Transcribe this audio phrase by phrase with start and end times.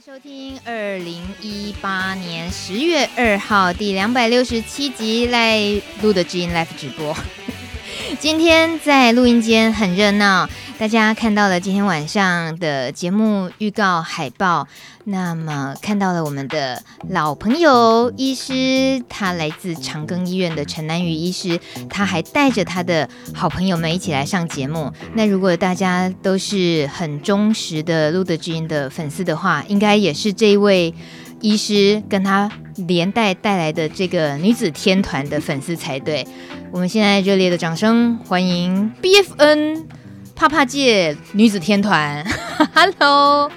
[0.00, 5.60] 收听二零一八年十月二号第两百六十七集赖
[6.00, 7.14] 露的知音 Live 直播。
[8.20, 10.46] 今天在录音间很热闹，
[10.78, 14.68] 大家看到了今天晚上的节目预告海报。
[15.04, 24.92] 那么看到了我们的老朋友医师，他来自长庚医院的陈南宇医师，他还带着他的好朋友们一起来上节目。
[25.14, 30.94] 那如果大家都是很忠实的路德之音的粉丝的话，应该也是这一位
[31.40, 32.50] 医师跟他
[32.88, 36.26] 连带带来的这个女子天团的粉丝才对。
[36.70, 39.84] 我们现在热烈的掌声欢迎 BFN
[40.36, 42.24] 怕怕界女子天团，
[42.74, 43.50] Hello。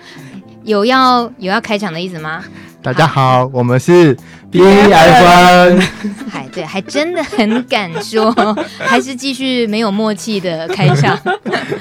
[0.63, 2.41] 有要有要开场的意思吗？
[2.81, 4.17] 大家好，好我们是
[4.53, 5.83] BFN。
[6.29, 8.31] 嗨， 对，还真的很敢说，
[8.77, 11.19] 还是继续没有默契的开场。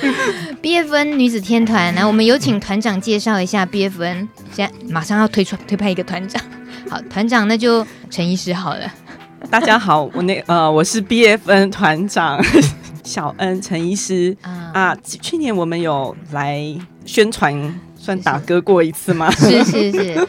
[0.62, 4.26] BFN 女子天团，来，我们有请团长介绍一下 BFN。
[4.52, 6.40] 现在马上要推出推派一个团长，
[6.88, 8.90] 好，团长那就陈医师好了。
[9.50, 12.42] 大家好，我那呃我是 BFN 团长
[13.04, 14.96] 小恩陈医师啊，啊。
[15.20, 16.58] 去年我们有来
[17.04, 17.80] 宣传。
[18.02, 19.30] 算打歌过一次吗？
[19.30, 20.28] 是是是，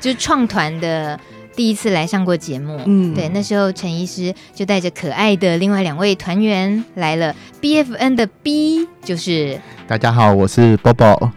[0.00, 1.20] 就是创团的
[1.54, 2.80] 第一次来上过节目。
[2.86, 7.34] 嗯，对，那时候陈医师就带着可爱的另外两位团员来了。
[7.60, 11.30] BFN 的 B 就是大家好，我是 Bobo。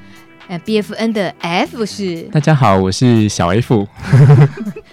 [0.48, 3.88] 呃，BFN 的 F 是大家好，我是小 F。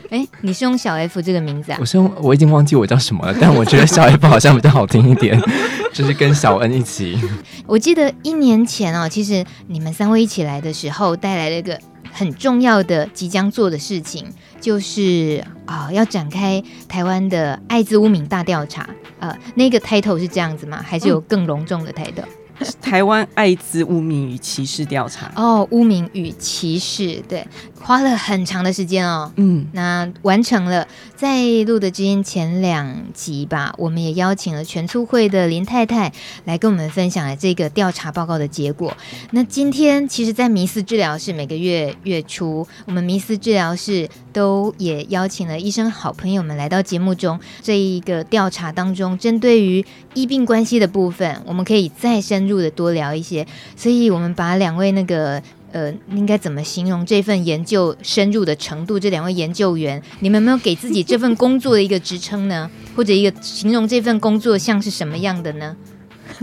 [0.08, 1.78] 哎、欸，你是用小 F 这个名字啊？
[1.78, 5.38] 我是用，我已经忘记我叫什么了，但我觉得小 F 好像比较好听一点，
[5.92, 7.18] 就是跟小恩一起。
[7.66, 11.78] 我记得一年前哦，其实你们三位一起来的时候，带来了一个
[12.12, 14.26] 很重要的即将做的事情，
[14.60, 18.88] 就是啊、哦，要展开台湾的艾滋污名大调查。
[19.18, 20.80] 呃，那个 title 是这样子吗？
[20.84, 22.41] 还是有更隆重的 title？、嗯
[22.80, 27.46] 台湾艾滋污名与歧视调查哦，污名与歧视，对，
[27.80, 30.86] 花了很长的时间哦，嗯，那完成了。
[31.14, 36.12] 在录的之音前两集吧，我们也邀请了全促会的林太太
[36.46, 38.96] 来跟我们分享了这个调查报告的结果。
[39.30, 47.38] 那今天，其实，在迷思治疗室每个月月初，我们迷思治疗室都也邀请了医生好朋友们来到节目中。
[47.62, 49.84] 这一个调查当中，针对于
[50.14, 53.46] 医病关系的部分，我们可以再深入的多聊一些。
[53.76, 55.40] 所以，我们把两位那个。
[55.72, 59.00] 呃，应该怎么形容这份研究深入的程度？
[59.00, 62.70] 这两位研究员，你们有没有给自己这份工作的一个职称呢？
[62.94, 65.74] 或者一个形容这份工作像是什么样的呢？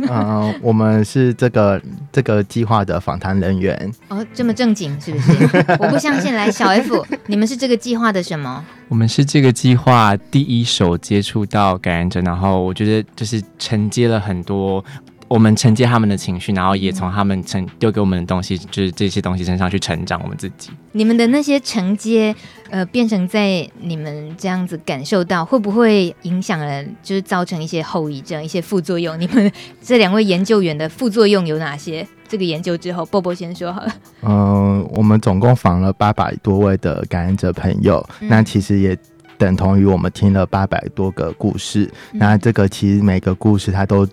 [0.08, 3.92] 嗯、呃，我们是这个这个计划的访谈人员。
[4.08, 5.32] 哦，这么正经是不是？
[5.80, 6.34] 我不相信。
[6.36, 8.64] 来，小 F，你们是这个计划的什么？
[8.88, 14.84] 我们是这个计划第一手接触到感染者，然后我觉得就是承接了很多。
[15.30, 20.72] 我们承接他们的情绪，然后也从他们承丢给我们的东西，就是这些东西身上去成长我们自己。
[20.94, 22.36] 你们的那些承接，
[22.72, 29.20] 呃，变成在你们这样子感受到，会不会影响了，就是造成一些后遗症、一些副作用？
[29.22, 29.52] 你们
[29.84, 32.06] 这两位研究员的副作用有哪些？
[32.28, 33.94] 这个研究之后，波波先说好了。
[34.24, 38.98] 嗯、呃， 我们总共访了八百多位的感染者朋友，嗯、那其实也
[39.38, 41.92] 等同于我们听了八百多个故事。
[42.14, 44.08] 嗯、那这个其实每个故事它都。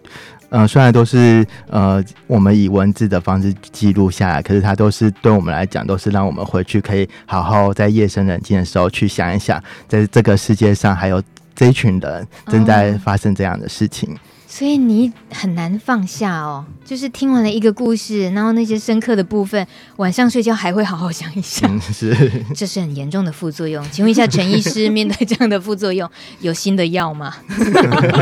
[0.48, 11.22] 呃，虽然都是呃，我们以文字的方式记录下来，可是它都是对我们来讲，都是让我们回去可以好好在夜深人静的时候去想一想，在这个世界上还有
[11.54, 14.12] 这一群人正在发生这样的事情。
[14.12, 14.18] 哦
[14.56, 21.70] 所以你很难放下哦，就是听完了一个故事，然后那些深刻的部分，晚上睡觉还会好好想一想。
[21.76, 23.86] 嗯、是， 这是很严重的副作用。
[23.90, 27.36] 请问一下陈医师，面对这样的副作用， 有新的药吗？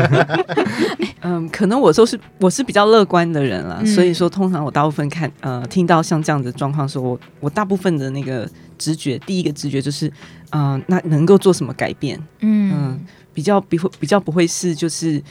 [1.23, 8.45] 嗯，可能我都是我是比较乐观的人了，嗯、所以说通常我大部分看呃听到像这样的状况时候，我我大部分的那个
[8.77, 10.09] 直觉，第一个直觉就是，
[10.49, 12.19] 嗯、呃，那能够做什么改变？
[12.41, 15.23] 嗯，嗯比较比会比较不会是就是。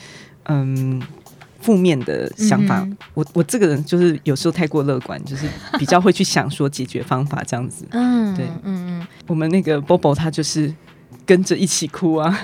[0.45, 1.01] 嗯，
[1.61, 5.47] 负面的想法，嗯、我我这个人就是有时候太过乐观，就是
[5.79, 7.87] 比较会去想说解决方法这样子。
[7.91, 10.73] 嗯，对，嗯嗯，我们那个 Bobo 他就是
[11.25, 12.39] 跟着一起哭啊，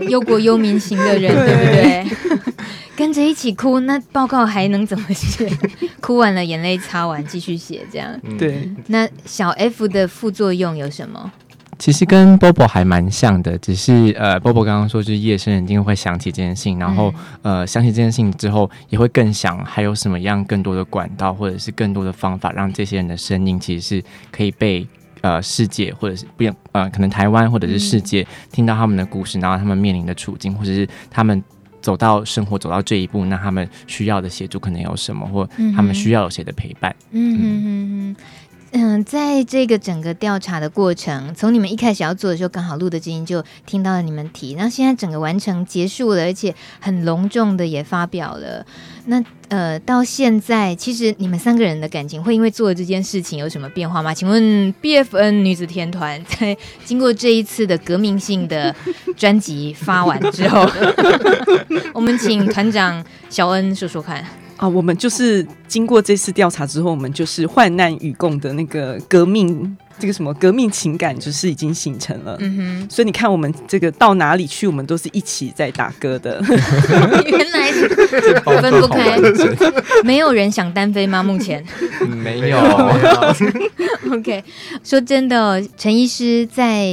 [0.00, 2.62] 忧、哦、国忧民型的人，对不对？
[2.94, 5.50] 跟着一起哭，那报告还能怎么写？
[6.00, 8.20] 哭完了，眼泪擦完，继续写，这样。
[8.38, 8.68] 对。
[8.88, 11.32] 那小 F 的副作用有什么？
[11.82, 17.12] 其实跟 Bobo 还蛮像的，只是呃，Bobo 刚刚说就是夜深人静会想起这件事情，然后
[17.42, 24.86] 呃，想起这件事情之后，也会更想还有什么样更多的管道，或者是更多的方法，让这些人的声音其实是可以被
[25.22, 31.42] 呃世界或者是不呃可能台湾或者是世界听到他们的故事，然后他们面临的处境，或者是他们
[31.80, 35.44] 走到生活走到这一步，那他们需要的协助可能有什么，或
[35.74, 36.94] 他们需要有谁的陪伴？
[37.10, 38.10] 嗯嗯嗯嗯。
[38.10, 38.16] 嗯，
[38.74, 48.64] 嗯在这个整个调查的过程，从你们一开始要做的时候，刚好录的基因就听到了你们提，然后现在整个完成结束了，而且很隆重的也发表了。
[49.06, 54.14] 那呃，到现在其实你们三个人的感情会因为做这件事情有什么变化吗？
[54.14, 58.74] 请问 BFN 女子天团在经过这一次的革命性的
[59.16, 60.66] 专辑发完之后，
[61.92, 64.24] 我们请团长小恩说说看。
[64.62, 72.36] 啊，我们就是经过这次调查之后，我们就是患难与共的那个革命，这个什么革命情感，就是已经形成了。
[72.38, 76.40] 嗯哼，所以你看，我们这个到哪里去，我们都是一起在打歌的。
[77.26, 79.18] 原来分不开，
[80.04, 81.24] 没有人想单飞吗？
[81.24, 81.64] 目前
[82.22, 82.60] 没有。
[82.60, 84.44] 没有 OK，
[84.84, 86.86] 说真的哦，陈医师在。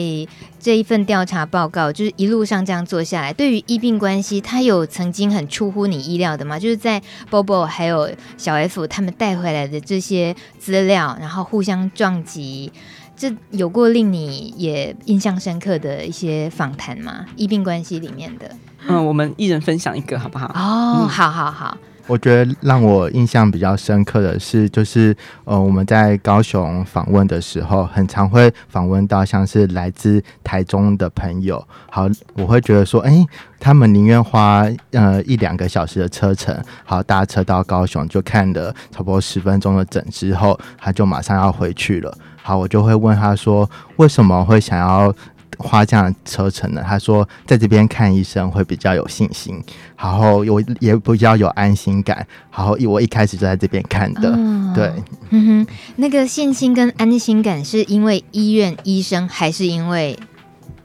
[0.59, 6.59] 这一份调查报告就是一路上这样做下来，对于医病关系，它有曾经很出乎你意料的吗？
[6.59, 7.01] 就是在
[7.31, 12.71] Bobo 还有小 F 他们带回来的这些资料，然后互相撞击，
[13.15, 17.25] 这有过令你也印象深刻的一些访谈吗？
[17.37, 18.51] 医病关系里面的，
[18.87, 20.47] 嗯，我们一人分享一个好不好？
[20.53, 21.77] 哦，好好好。
[22.09, 31.63] 我觉得让我印象比较深刻的是，就是呃，我们在高雄访问的时候，很常会访问到像是来自台中的朋友。
[31.91, 33.23] 好，我会觉得说，哎、
[33.59, 42.11] 他们宁愿花呃一两个小时的车程，好搭车到高雄，就看了差不多十分钟的诊之后，他就马上要回去了。
[42.41, 45.13] 好，我就会问他说，为什么会想要？
[45.57, 46.83] 花这样的车程呢？
[46.85, 49.61] 他说在这边看医生会比较有信心，
[49.97, 52.25] 然后我也比较有安心感。
[52.55, 54.91] 然后我一开始就在这边看的，哦、对，
[55.29, 60.17] 嗯哼，那个信心跟安心感是因为医院医生，还是因为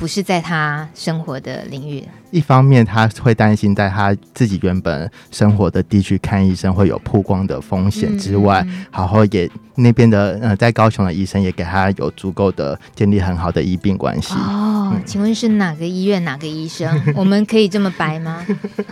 [0.05, 2.05] 不是在他生活的领域？
[2.31, 14.35] 一方面他会担心在他自己原本生活的地区看医生会有曝光的风险之外，嗯、然后也那边的呃在高雄的医生也给他有足够的建立很好的医病关系。
[14.35, 17.01] 哦，嗯、请问是哪个医院哪个医生？
[17.17, 18.45] 我们可以这么白吗？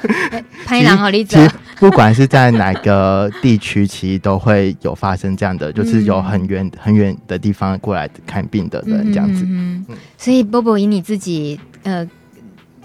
[0.64, 1.36] 拍狼好例子。
[1.82, 9.44] 不管是在哪个地区，其实都会有发生这样的，就是有很远很远的地方过来看病的人这样子。
[9.48, 9.84] 嗯，
[10.16, 12.08] 所以 Bobo 以你自己呃。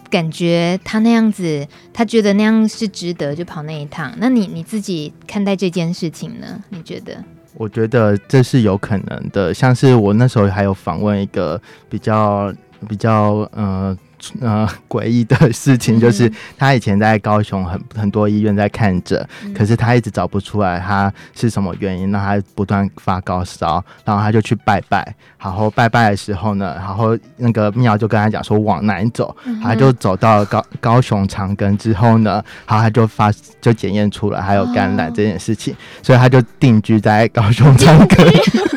[0.10, 4.10] 感觉他那样子，他觉得那样是值得就跑那一趟。
[4.20, 6.64] 那你你自己看待这件事情呢？
[6.70, 7.22] 你觉得？
[7.56, 9.54] 我觉得这是有可能的。
[9.54, 12.54] 像是我那时候还有访问一个比较
[12.88, 13.98] 比较呃。
[14.42, 33.32] 呃，诡异的 事情就是，他以前在高雄很很多医院在看诊，嗯、可是他一直找不出来他是什么原因，让他不断发高烧，然后他就去拜拜，然后拜拜的时候呢，然后那个庙就跟他讲说往南走，他就走到高高雄长庚之后呢，然后他就发
[33.62, 38.77] 就检验出来还有感染这件事情，哦、所以他就定居在高雄长庚。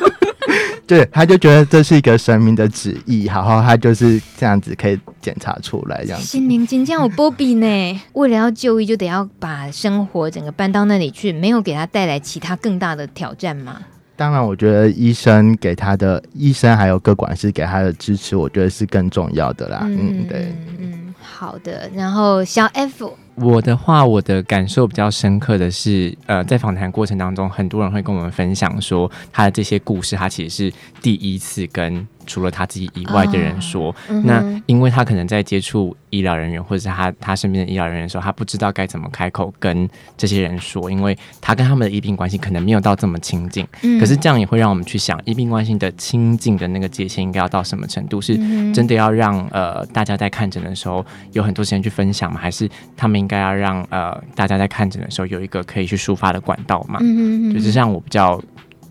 [0.91, 6.27] 对，他就觉得这是一个神明的旨意，然后他就是这样子可以检查出来，这样子。
[6.27, 13.81] 心灵金像我波比呢， 为了要就医，就得要把生活整个搬到那里去，没有给他带来其他更大的挑战吗？
[14.21, 19.81] 当然，我觉得医生给他的医生还有各管师给他的支持，我觉得是更重要的啦。
[19.85, 21.89] 嗯，嗯，对，嗯，好的。
[21.95, 23.17] 然后小 F。
[23.37, 32.07] 我的话，我的感受比较深刻的是，呃，在访谈过程当中，很多人会跟我们分享说，他的这些故事，他其实是第一次跟。
[32.31, 43.67] 除了他自己以外的人说，那因为他可能在接触医疗人员或者是他他身边的医疗人员的时候，他不知道该怎么开口跟这些人说，因为他跟他们的医病关系可能没有到这么亲近。
[43.83, 48.21] 嗯、可是这样也会让我们去想，医病关系的亲近的那个界限应该要到什么程度？
[48.21, 48.37] 是
[48.73, 52.39] 真的要让呃大家在看诊的时候有很多时间去分享吗？
[52.41, 57.01] 还是他们应该要让呃大家在看诊的时候有一个可以去抒发的管道嘛？
[57.03, 58.41] 嗯嗯，就是让我比较。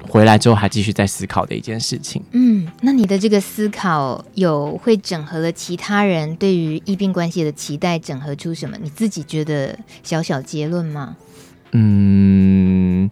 [0.10, 2.22] 回来之后还继续在思考的一件事情。
[2.32, 8.78] 嗯，那你的这个思考有会整合了其他人对于疫病关系的期待，整合出什么？
[8.82, 11.16] 你自己觉得小小结论吗？
[11.72, 13.10] 嗯，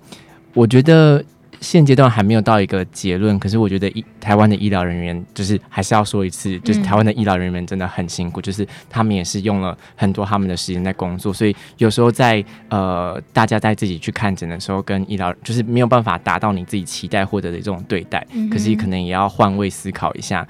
[0.54, 1.24] 我觉得。
[1.60, 20.48] 现阶段还没有到一个结论，可是我觉得医台湾的医疗人员就是还是要说一次，就是台湾的医疗人员真的很辛苦，嗯、就是他们也是用了很多他们的时间在工作，所以有时候在呃大家在自己去看诊的时候，跟医疗就是没有办法达到你自己期待获得的这种对待，嗯、可是可能也要换位思考一下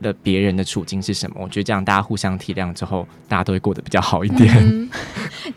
[0.00, 1.36] 的别人的处境是什么。
[1.40, 4.54] 我觉得这样大家互相体谅之后，大家都会过得比较好一点。
[4.56, 4.88] 嗯、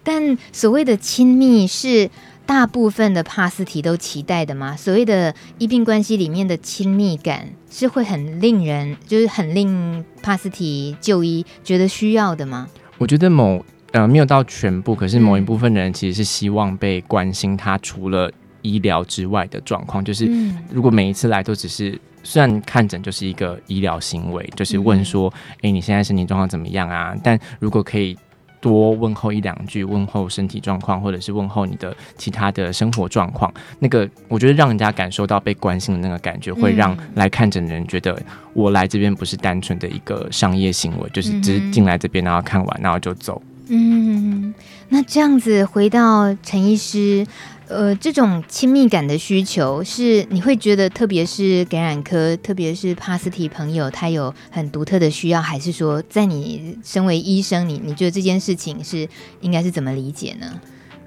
[0.03, 2.09] 但所谓的亲密是。
[2.47, 4.75] 大部分的帕斯提都期待的吗？
[4.75, 12.67] 所谓的医病关系里面的亲密感是会很令人，就是很令帕斯提就医觉得需要的吗？
[12.97, 17.57] 我觉得某呃没有到全部，可是某一部分的人其实是希望被关心。
[17.57, 20.31] 他除了医疗之外的状况，就是
[20.71, 27.13] 如果每一次来都只是虽然看诊就是一个医疗行为，就是问说，哎、欸，你现在身体状况怎么样啊？
[27.21, 28.17] 但如果可以。
[28.59, 33.53] 多问候一两句，问候身体状况，或者是问候你的其他的生活状况。
[33.79, 38.19] 那个，我觉得让人家感受到被关心的那个感觉，会让来看诊的人觉得
[38.53, 43.41] 我来这边不是单纯的一个商业行为，就是只是进来这边然后看完然后就走。
[43.69, 44.53] 嗯，
[44.89, 47.25] 那这样子回到陈医师。
[47.69, 59.07] 呃，这种亲密感的需求是你会觉得，特别是感染科，特别是帕斯提朋友，他有很独特的需要，还是说，在你身为医生，你你觉得这件事情是
[59.41, 60.47] 应该是怎么理解呢？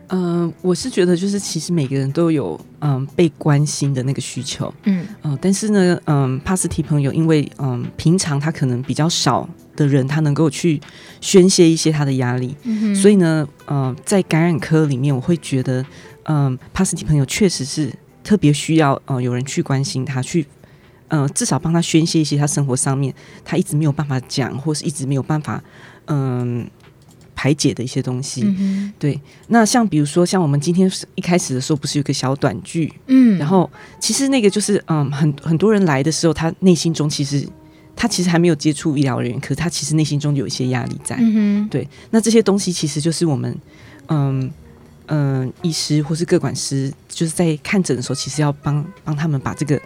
[0.08, 10.78] 嗯、呃，我是觉得就是其实每个人都有嗯、呃、被关心的那个需求，嗯嗯、呃，但是呢，嗯、呃，帕斯提朋友因为嗯、呃、平常他可能比较少的人，他能够去
[11.22, 15.86] 宣泄一些他的压力，嗯，所以呢，嗯、呃，在感染科里面，我会觉得。
[16.32, 20.46] 嗯，帕斯蒂朋友确实是特别需要，呃，有人去关心他，去，
[21.08, 23.12] 呃，至少帮他宣泄一些他生活上面
[23.44, 25.60] 他一直没有办法讲，或是一直没有办法，
[26.04, 26.66] 嗯、呃，
[27.34, 28.44] 排解的一些东西。
[28.44, 32.92] 嗯、对，那像比如说，像我们今天一开始的时候，不是有个小短剧？
[33.08, 33.68] 嗯，然后
[33.98, 37.44] 其实那个就是，嗯、呃，很很多人来的时候，他内心中其实
[37.96, 41.16] 他其实还没有接触医疗人员，可是他其实内心中有一些压力在。
[41.18, 43.50] 嗯，对，那这些东西其实就是我们，
[44.06, 44.50] 嗯、呃。
[45.10, 49.80] 嗯、呃，医师或是各管师，就是在看诊的时候，其实要帮帮他们把这个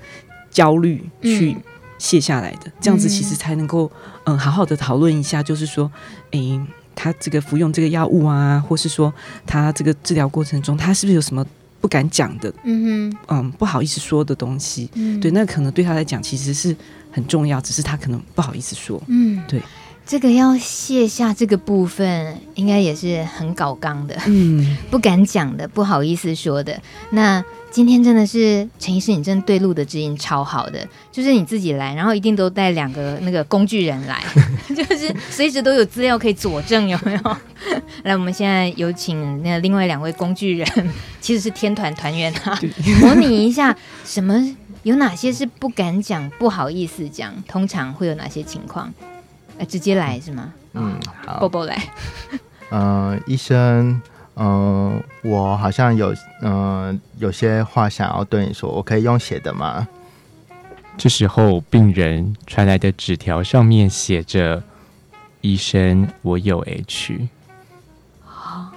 [0.50, 1.57] 焦虑去
[1.99, 3.90] 卸下来的，嗯、这样子其实才能够
[4.25, 5.90] 嗯、呃、好好的讨论一下，就是说，
[6.31, 6.61] 哎、欸，
[6.95, 9.12] 他这个服用这个药物啊，或是说
[9.47, 11.45] 他这个治疗过程中，他是不是有什么
[11.81, 16.76] 不敢讲的，嗯哼，嗯，不好意思说的东西，嗯，对，那可能对他来讲其实是
[17.11, 19.62] 很重要，只是他可能不好意思说，嗯，对。
[20.06, 26.78] 这个要卸下这个部分，应该也是很搞刚的，嗯， 不敢讲的，不好意思说的。
[27.11, 34.23] 那今天真的是陈医师，你真的对路的指引超好的，就是你自己来，然后一定都带两个那个工具人来，
[34.76, 37.37] 就是随时都有资料可以佐证，有没有？
[38.04, 40.68] 来，我们现在有请那另外两位工具人，
[41.20, 42.61] 其实是天团团员啊，
[43.00, 48.92] 模拟一下什么有哪些是不敢讲、不好意思讲，通常会有哪些情况？
[49.58, 50.52] 呃，直接来是吗？
[50.73, 51.76] 嗯，好，波波来。
[52.70, 54.00] 嗯、 呃，医生，
[54.34, 56.52] 嗯、呃，我好像有，嗯、
[56.88, 59.87] 呃，有些话想要对你说，我可以用写的吗？
[60.96, 64.62] 这时候，病人传来的纸条上面写着
[65.42, 67.28] ：“医生，我有 H。”
[68.25, 68.70] 好，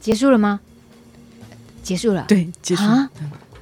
[0.00, 0.60] 结束了吗？
[1.82, 2.24] 结束了。
[2.28, 2.84] 对，结束。
[2.84, 3.10] 啊，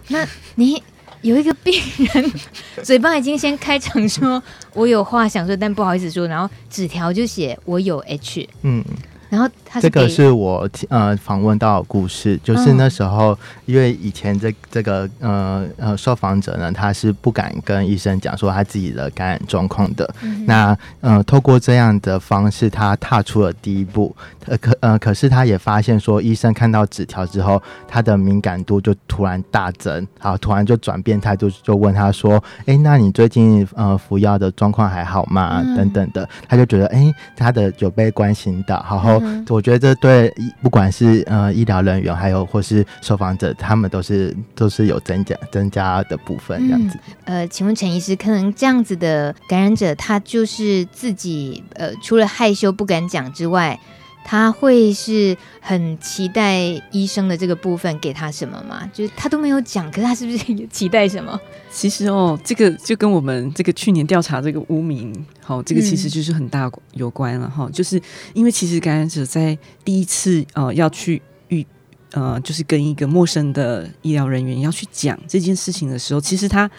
[0.08, 0.82] 那你？
[1.22, 1.74] 有一个病
[2.14, 2.32] 人
[2.82, 4.42] 嘴巴已经先开场说，
[4.74, 8.84] 我有话想说，但不好意思说，然后纸条就写我有 H，嗯。
[9.30, 20.12] 然后他这个是我呃访问到的故事，就是那时候因为以前这这个呃呃受访者呢，他是不敢跟医生讲说他自己的感染状况的。
[20.22, 24.14] 嗯、那呃透过这样的方式，他踏出了第一步。
[24.46, 39.19] 呃可呃可是他也发现说，医生看到纸条之后，他的敏感度就突然大增，好，突然就转变态度，就问他说：“哎、欸，那你最近呃服药的状况还好吗？”嗯、等等的，他就觉得哎、欸，他的有被关心到，然后。
[39.20, 46.98] 嗯、我觉得这对不管是呃医疗人员，还有或是受访者，他们都是都是有增加增加的部分这样子。
[47.24, 53.78] 嗯、呃，请问陈医师，可能这样子的感染者，他就是自己呃除了害羞不敢讲之外，
[54.24, 56.60] 他会是很期待
[56.92, 58.88] 医生的这个部分给他什么吗？
[58.92, 61.38] 就是他都没有讲，可是他是不是也期待什么？
[61.70, 65.12] 其实哦，这个就跟我们这个去年调查这个污名，
[65.42, 67.66] 好，这个其实就是很大有关了哈。
[67.66, 68.00] 嗯、就是
[68.34, 71.66] 因为其实感染者在第一次呃要去遇
[72.12, 76.70] 呃，就是跟一个陌生的医疗人员要去讲这件事情的时候，其实他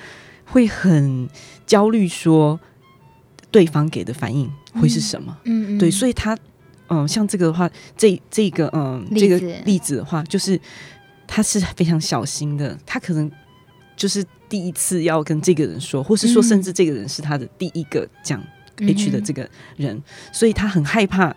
[0.45, 1.29] 会很
[1.65, 2.59] 焦虑，说
[3.49, 5.37] 对方给的反应会是什么？
[5.45, 6.37] 嗯，嗯对，所以他
[6.91, 7.67] 嗯、呃，像这个的话，
[7.97, 10.59] 这这个嗯，呃、这个例子的话，就是
[11.25, 13.31] 他是非常小心的，他可能
[13.97, 14.23] 就是。
[14.51, 18.43] 第一次要跟这个人说，或是说，甚至这个人是他的第一个讲
[18.79, 21.33] H 的这个人，嗯、所以他很害怕。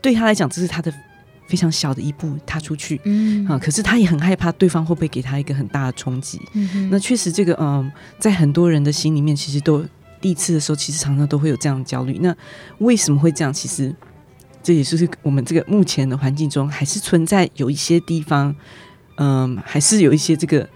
[0.00, 0.90] 对他来讲，这是他的
[1.46, 6.40] 非常小的一步踏出去，嗯啊，可是他也很害怕对方会不会给他一个很大的冲击。
[6.54, 9.84] 嗯、那确实，这个嗯，在很多人的心里面，其实都
[10.18, 12.18] 第一次的时候，其实常常都会有这样的焦虑。
[12.22, 12.34] 那
[12.78, 13.52] 为什么会这样？
[13.52, 13.94] 其实
[14.62, 18.54] 这也是我们这个目前的环境中，还是存在有一些地方，
[19.16, 20.68] 嗯，还是有一些这个。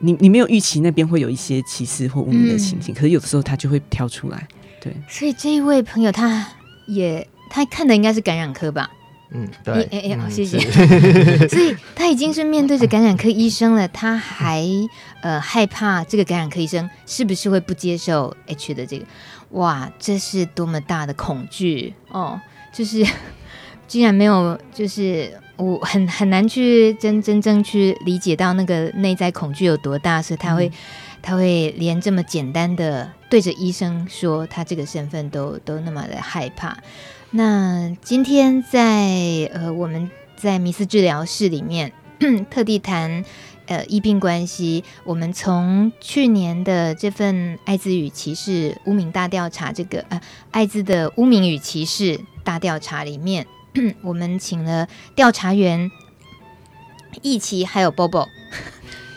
[0.00, 4.46] 你你没有预期那边会有一些歧视或污名的情形，嗯、可是有的时候他就会跳出来，
[4.80, 4.94] 对。
[5.08, 6.46] 所以这一位朋友他
[6.86, 8.88] 也他看的应该是感染科吧？
[9.32, 10.60] 嗯，对，哎哎，好，谢谢。
[11.50, 14.64] 所以他已经是面对着感染科医生了，他还
[15.20, 19.04] 呃害怕这个感染科医生是不是会不接受 H 的这个？
[19.50, 22.40] 哇，这是多么大的恐惧哦！
[22.72, 23.04] 就是
[23.86, 30.68] 竟然没有，就是我很很难去真真正去理解到那个内在恐惧有多大，所以他会。
[30.68, 30.72] 嗯
[31.20, 36.78] 他会连这么简单的对着医生说他这个身份都都那么的害怕。
[37.32, 41.92] 那今天在呃我们在迷思治疗室里面
[42.48, 43.24] 特地谈
[43.66, 44.84] 呃医病关系。
[45.02, 50.20] 我们从去年的这份艾滋与歧视污名大调查，这个呃
[50.52, 53.46] 艾滋的污名与歧视大调查里面，
[54.00, 55.90] 我们请了调查员
[57.20, 58.26] 易祺还有 Bobo。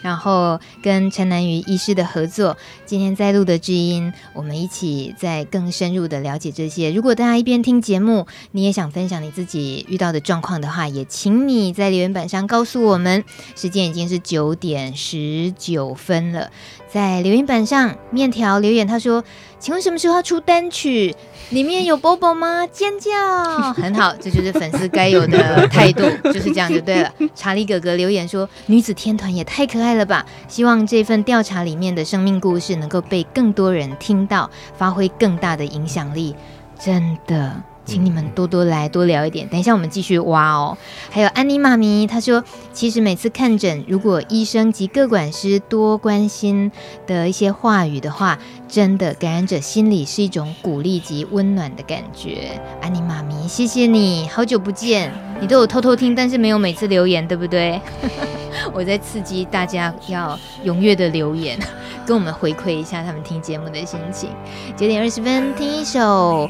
[0.01, 2.57] 然后跟陈南瑜医师的合作，
[2.87, 6.91] 今天在录的知音，我们一起再更深入的了解这些。
[6.91, 13.23] 如果大家一边听节目，你也想分享你自己遇到的状况的话，也请你在留言板上告诉我们。
[13.55, 16.51] 时间已经是九点十九分了，
[16.91, 19.23] 在留言板上面条留言，他说
[19.59, 21.15] ：“请问什么时候要出单曲？”
[21.51, 22.67] 里面有 Bobo 吗？
[22.67, 27.13] 尖叫，很好， 这就是粉丝该有的态度，就是这样就对了。
[27.33, 36.35] 查理哥哥留言说：“女子天团也太可爱了吧！”希望这份调查里面的生命故事能够被更多人听到，发挥更大的影响力。
[36.77, 37.63] 真的。
[37.91, 40.77] 请你们多多来多聊一点，等一下我们继续挖哦。
[41.09, 46.71] 还有安妮妈咪，她说，其实每次看诊，如果医生及各管师多关心
[47.05, 52.61] 的一些话语的话，真的感染者心里是一种鼓励及温暖的感觉。
[52.81, 57.81] 安妮妈咪，谢谢你，好久不见，你都有偷偷听，但是没有每次留言，对不对？
[58.73, 61.59] 我在刺激大家要踊跃的留言，
[62.05, 64.29] 跟我们回馈一下他们听节目的心情。
[64.77, 66.49] 九点二十分，听一首。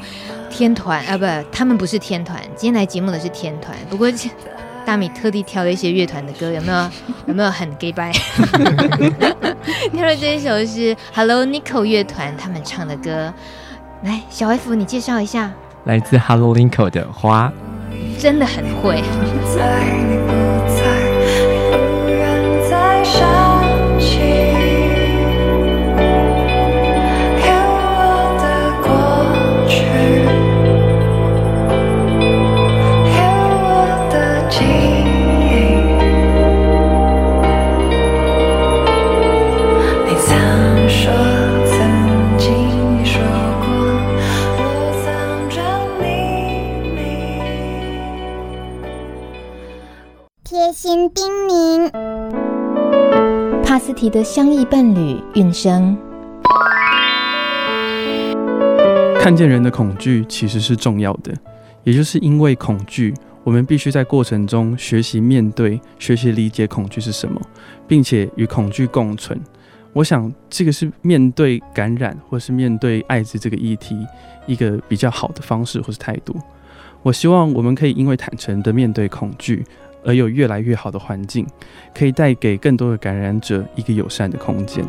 [0.51, 2.39] 天团啊，不，他们不是天团。
[2.55, 4.11] 今天来节目的是天团，不过
[4.85, 6.89] 大米特地挑了一些乐团的歌，有没有？
[7.27, 8.11] 有没有很 gay bye？
[9.93, 13.33] 挑了这一首是 Hello Nico 乐团他们唱的歌。
[14.03, 15.51] 来，小 F，你介绍一下。
[15.85, 17.51] 来自 Hello Nico 的花，
[18.19, 19.01] 真的很会。
[53.95, 55.95] 提的相依伴侣运生，
[59.17, 61.33] 看见人的恐惧其实是重要的，
[61.85, 63.13] 也就是因为恐惧，
[63.45, 67.39] 我们必须在过程中学习面对、学习理解恐惧是什么，
[67.87, 69.39] 并且与恐惧共存。
[69.93, 73.95] 我想这个是面对感染或是面对艾滋这个议题
[74.47, 76.35] 一个比较好的方式或是态度。
[77.03, 79.65] 我希望我们可以因为坦诚的面对恐惧。
[80.03, 81.45] 而有越来越好的环境，
[81.93, 84.85] 可以带给更多的感染者一个友善的空间。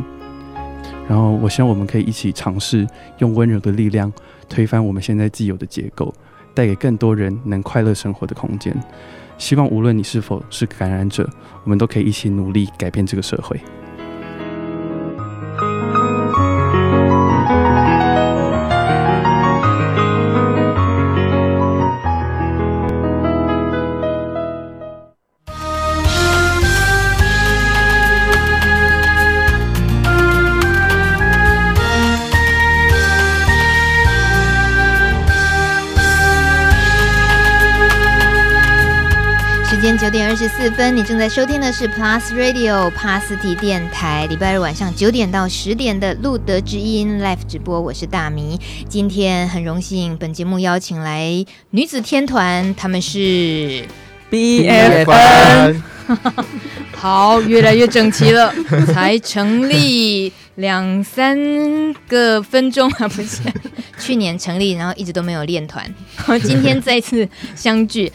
[1.09, 2.87] 然后，我希望我们可以一起尝试
[3.19, 4.11] 用温柔的力量
[4.49, 6.15] 推翻我们现在既有的结构，
[6.55, 8.75] 带给更多人能快乐生活的空间。
[9.37, 11.29] 希望无论你是否是感染者，
[11.65, 13.61] 我们都可以一起努力改变这个社会。
[40.57, 48.61] 四分，你正在收听的是 Plus Radio 帕斯提电台，礼拜日晚上九点到十点的路德之音 Live 直播，我是大迷。
[48.87, 53.85] 今天很荣幸，本节目邀请来女子天团，他们是
[54.31, 55.81] BFN。
[56.95, 58.55] 好，越来越整齐了，
[58.93, 61.37] 才成立两三
[62.07, 63.41] 个分钟啊，不是？
[63.99, 65.91] 去年成立，然后一直都没有练团，
[66.45, 68.13] 今天再次相聚。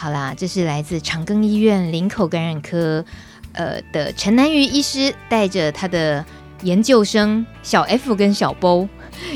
[0.00, 3.04] 好啦，这是来自长庚医院林口感染科，
[3.52, 6.24] 呃的陈南瑜医师，带着他的
[6.62, 8.88] 研究生小 F 跟小 B，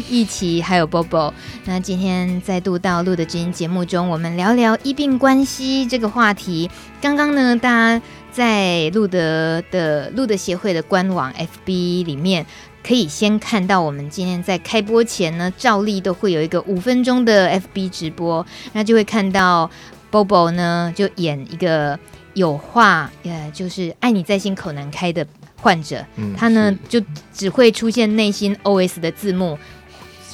[0.09, 1.33] 一起，还有 Bobo。
[1.65, 6.71] 那今天再度到露德知音节目中，我们聊聊医病关系这个话题。
[7.01, 12.47] 刚刚呢，大家在露德的露德协会的官网 FB 里面，
[12.87, 19.69] 可以先看到我们今天在开播前呢，照例都会有一个五分钟的 FB 直播，那就会看到。
[20.13, 21.99] Bobo 呢就演一个
[22.35, 29.59] 有话，呃，就是爱你在心口难开的患者，嗯、他呢就只会出现内心 OS 的字幕。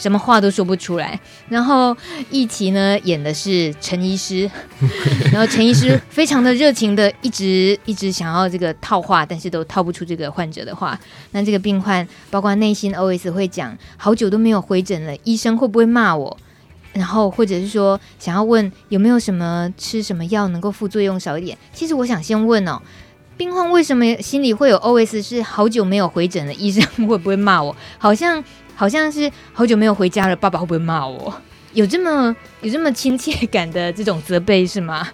[0.01, 1.97] 什么话都说不出来，然后
[2.31, 4.49] 易奇呢演的是陈医师，
[5.33, 10.97] 然后陈医师非常的热情的一直一直想要这个套话，但是都套不出这个患者的话。
[11.33, 16.39] 那这个病患包括内心 OS 会讲，好久都没有回诊了，医生会不会骂我？
[16.99, 21.57] 然后或者是说想要问有没有什么吃什么药能够副作用少一点？
[21.73, 22.83] 其实我想先问哦，
[23.37, 27.75] 病患为什么心里会有 OS 是好久没有回诊了，医生 会不会骂我？
[27.97, 28.43] 好像。
[28.79, 31.35] 好像是好久没有回家了，爸爸会不会骂我？
[31.73, 32.33] 有这么
[32.63, 35.09] 有这么亲切感的这种责备是吗？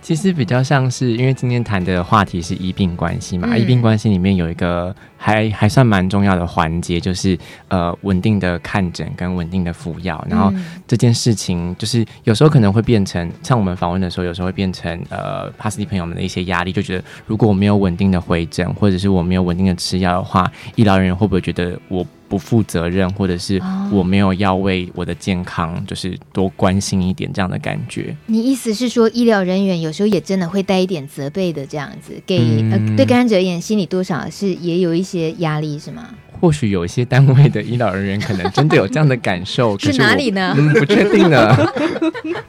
[0.00, 10.24] 其实比较像是，因为今天谈的话题是医病关系嘛，嗯、医病关系里面有一个还还算蛮重要的环节，就是呃稳定的看诊跟稳定的服药。
[10.30, 10.50] 然后
[10.88, 28.16] 这件事情就是有时候可能会变成，像我们访问的时候，有时候会变成呃帕斯蒂朋友们的一些压力，就觉得如果我没有稳定的回诊，或者是我没有稳定的吃药的话，医疗人员会不会觉得我不负责任，或者是我没有要为我的健康就是多关心一点这样的感觉。
[28.26, 36.08] 你意思是说，医疗人员有时候也真的会带一点责备的这样子，给、嗯、呃对感染者而言，心里多少是也有一些压力，是吗？
[36.40, 40.54] 或许有一些单位的医疗人员可能真的有这样的感受， 是哪里呢？
[40.56, 41.54] 嗯，不确定呢。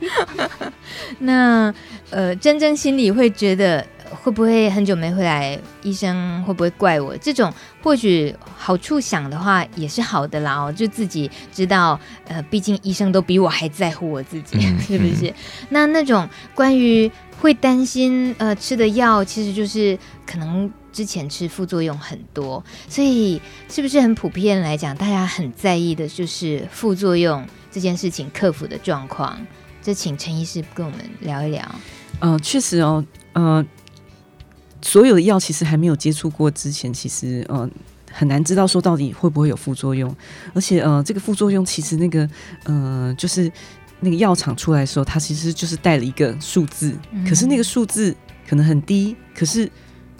[1.20, 1.74] 那
[2.10, 3.86] 呃，真真心里会觉得。
[4.16, 5.60] 会不会很久没回来？
[5.84, 7.16] 医生会不会怪我？
[7.18, 10.56] 这种或许好处想的话也是好的啦。
[10.56, 15.30] 哦，就自己知道，呃，毕竟医生都比我还在乎我自己，嗯、 是不是？
[15.30, 15.34] 嗯、
[15.70, 29.40] 那那种关于会担心，呃，吃的药其实就是可能之前吃副作用很多，所以是不是很普遍来讲，大家很在意的就是副作用这件事情克服的状况？
[29.82, 31.64] 这请陈医师跟我们聊一聊。
[32.20, 33.66] 嗯、呃，确实哦，嗯、呃。
[34.82, 37.70] 所有的药其实还没有接触过之前，其实呃
[38.12, 40.14] 很难知道说到底会不会有副作用，
[40.54, 42.28] 而且呃这个副作用其实那个
[42.64, 43.52] 呃就是
[44.00, 48.16] 那个药厂出来的时候，它其实就是带了一个数字，嗯、可是那个数字
[48.48, 49.70] 可能很低，可是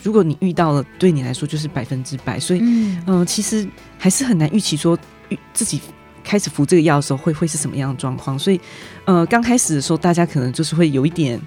[0.04, 4.98] 如果你遇到了，对你来说就是百分之百，所以嗯、呃、其实还是很难预期说
[5.54, 5.82] 自己
[6.24, 8.62] 开始服这个药的时候会会是什么样的状况，所以
[9.06, 11.42] 呃刚开始的时候大家可能就是会有一点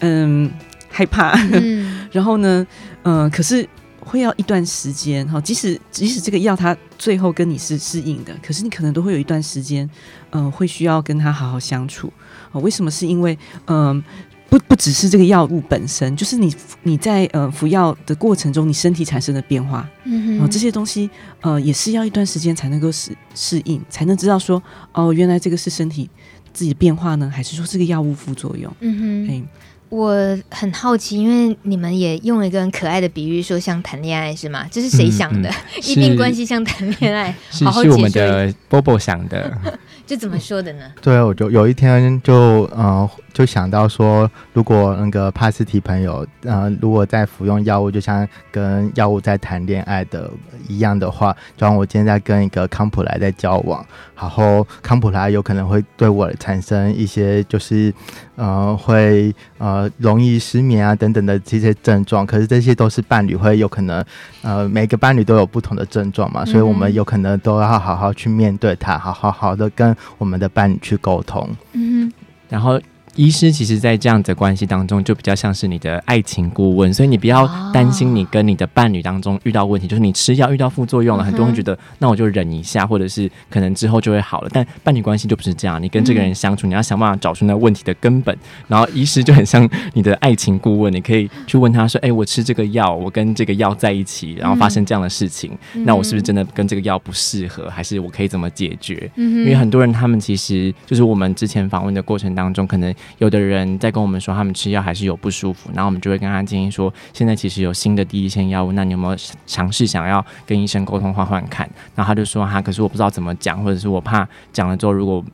[0.00, 0.50] 嗯。
[0.94, 2.64] 害怕，嗯、 然后呢，
[3.02, 5.40] 呃，可是会要一段时间哈。
[5.40, 9.90] 即使即使这个药它最后跟你是适应的，可是你可能都会有一段时间，
[10.30, 12.12] 嗯、呃，会需要跟他好好相处。
[12.52, 12.88] 哦，为什么？
[12.88, 14.04] 是因为，嗯、呃，
[14.48, 16.54] 不不只是这个药物本身，就是你
[16.84, 26.08] 你在呃服药的过程中，你身体产生的变化，嗯哼，然后这些东西，呃，也是要一段时间才能够适适应，才能知道说，哦，原来这个是身体
[26.52, 28.72] 自己的变化呢，还是说这个药物副作用？
[28.78, 29.42] 嗯哼，哎。
[29.88, 34.66] 我很好奇，因为你们也用了一个很可爱的比喻，说像谈恋爱是吗？
[34.70, 35.48] 这是谁想的？
[35.84, 39.56] 医病、嗯嗯、关系像谈恋爱，是 好好是我们的 Bobo 想的。
[40.06, 40.82] 就怎么说的呢？
[41.00, 50.30] 对，我就有一天就呃就想到说，如果那个帕斯提朋友呃如果在服用药物，就像跟药物在谈恋爱的
[50.68, 53.82] 一样的话，就像我今天在跟一个康普莱在交往，
[54.14, 57.90] 然后康普莱有可能会对我产生一些就是
[58.36, 64.04] 呃会呃容易失眠啊等等的这些症状，可是这些都是伴侣会有可能
[64.42, 69.94] 呃每个伴侣都有不同的症状嘛，所以我们有可能都要好好去面对它，好好好的跟。
[70.18, 72.12] 我们的伴侣去沟通，嗯，
[72.48, 72.80] 然后。
[73.16, 84.50] 医师其实，在这样子的关系当中，就比较像是你的爱情顾问，所以你不要担心你跟你的伴侣当中遇到问题，哦、就是你吃药遇到副作用了，嗯、很多人觉得那我就忍一下，或者是可能之后就会好了。
[84.52, 88.36] 但伴侣关系就不是这样，你跟这个人相处，嗯、你要想办法找出那问题的根本。
[88.66, 103.78] 然后医师就很像你的爱情顾问，你可以去问他说：“哎、欸，我吃这个药，我跟这个药在一起，然后发生这样的事情，嗯、那我是不是真的跟这个药不适合，还是我可以怎么解决？”嗯、因为很多人他们其实就是我们之前访问的过程当中，可能有的人。
[103.78, 111.68] 在跟我们说他们吃药还是有不舒服，然后我们就会跟他建议说，现在其实有新的第一线药物，那你有没有尝试想要跟医生沟通换换看？
[111.94, 115.24] 然后他就说哈，可是我不知道怎么讲，或者是我怕讲了之后如果。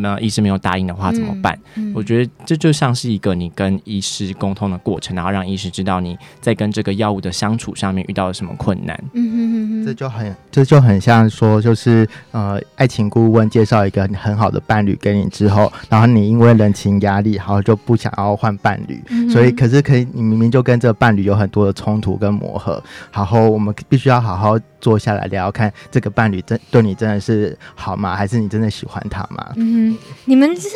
[0.00, 1.58] 那医师没有答应的话怎么办？
[1.74, 8.98] 嗯嗯、我觉得这就像是一个你跟医师沟通的过程，然后让医师知道你在跟这个药物的相处上面遇到了什么困难。
[9.12, 22.82] 嗯哼哼哼，这就很这就很像说，就是呃，爱情顾问介绍一个很好的伴侣给你之后，然后你因为人情压力，然后就不想要换伴侣，嗯、所以可是可以，你明明就跟这个伴侣有很多的冲突跟磨合，
[23.12, 28.16] 然后我们必须要好好坐下来聊，看这个伴侣真对你真的是好吗？
[28.16, 29.52] 还是你真的喜欢他吗？
[29.56, 29.85] 嗯
[30.24, 30.68] 你们是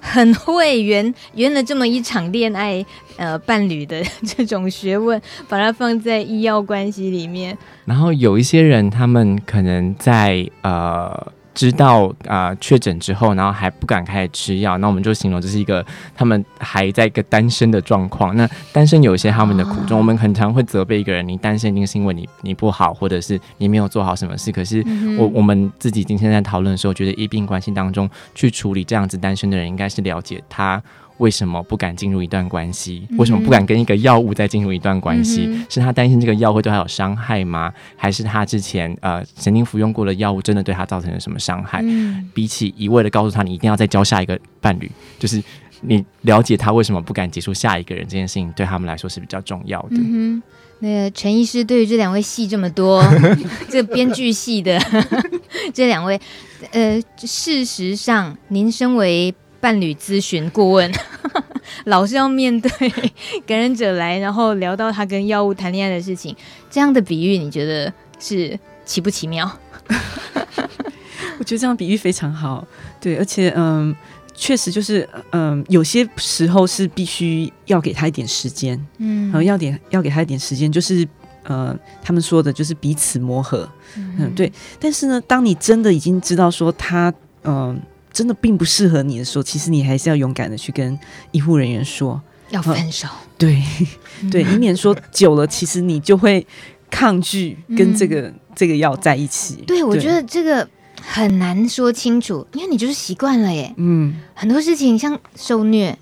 [0.00, 2.84] 很会圆圆了这么一场恋爱，
[3.16, 7.56] 呃，伴侣的这种学问，把它放在医药关系里面。
[7.84, 11.32] 然后有一些人，他们可能在呃。
[11.54, 15.84] 知道啊，呃、确诊之后，然后还不敢开始吃药，那我们就形容这是一个
[16.14, 18.34] 他们还在一个单身的状况。
[18.36, 24.52] 那单身有一些他们的苦衷，哦、我们很常会责备一个人，你单身一定是因为你你不好，或者是你没有做好什么事。
[24.52, 24.78] 可是
[25.18, 30.82] 我、嗯、我们自己今天在讨论的时候，觉得一病关系当中去处理这样子单身的人，应该是了解他。
[31.20, 33.06] 为什么不敢进入一段关系？
[33.18, 35.44] 为什么不敢跟一个药物再进入一段关系？
[35.46, 37.72] 嗯、是他担心这个药会对他有伤害吗？
[37.94, 41.82] 还是他之前呃曾经服用过的药物真的对他造成了什么伤害？
[41.84, 45.42] 嗯、比起一味的告诉他你一定要再交下一个伴侣，就是
[45.82, 49.96] 你了解他为什么不敢结束下一个人这件事情，对他们来说是比较重要的。
[49.96, 50.42] 嗯、
[50.78, 53.04] 那个陈医师对于这两位戏这么多，
[53.68, 54.80] 这编剧系的
[55.74, 56.18] 这两位，
[56.72, 59.34] 呃，事实上您身为。
[59.60, 60.90] 伴侣咨询顾问，
[61.84, 62.70] 老是要面对
[63.46, 66.34] 感染者来，然后聊到他跟药物谈恋爱的事情，
[66.70, 69.50] 这样的比喻你觉得是奇不奇妙？
[71.38, 72.66] 我觉得这样比喻非常好，
[73.00, 73.94] 对，而且嗯，
[74.34, 81.06] 确实就是嗯，有些时候是必须要给他一点时间，嗯，然后要点要给他一点时间，就是
[81.44, 84.50] 呃，他们说的就是彼此磨合，嗯，嗯，对。
[84.78, 87.12] 但是呢，当你真的已经知道说他
[87.44, 87.78] 嗯。
[88.12, 90.98] 真的并不适合你的时候，其实你还是要勇敢的去跟
[91.30, 92.20] 医护人员说
[92.50, 93.06] 要分手。
[93.38, 93.62] 对，
[94.30, 96.46] 对，以免说久了，其实你就会
[96.90, 99.56] 抗拒跟这个、嗯、这个药在一起。
[99.66, 100.68] 对，对我觉得这个
[101.00, 103.72] 很难说清楚，因为你就是习惯了耶。
[103.76, 105.96] 嗯，很多事情像受虐，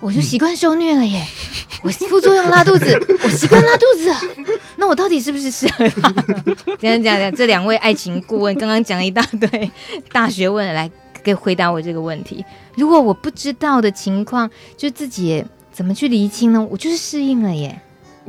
[0.00, 1.22] 我就习惯受虐了耶。
[1.22, 4.44] 嗯、 我副作用拉肚子， 我习惯拉肚子，
[4.76, 6.12] 那我到底是不是适合他？
[6.80, 9.70] 这样讲讲，这两位爱情顾问刚刚讲了一大堆
[10.10, 10.90] 大学问来。
[11.22, 12.44] 给回答我这个问题。
[12.76, 16.66] 如果我不知道的情况，就自己怎么去厘清呢？
[16.70, 17.80] 我就是适应了耶。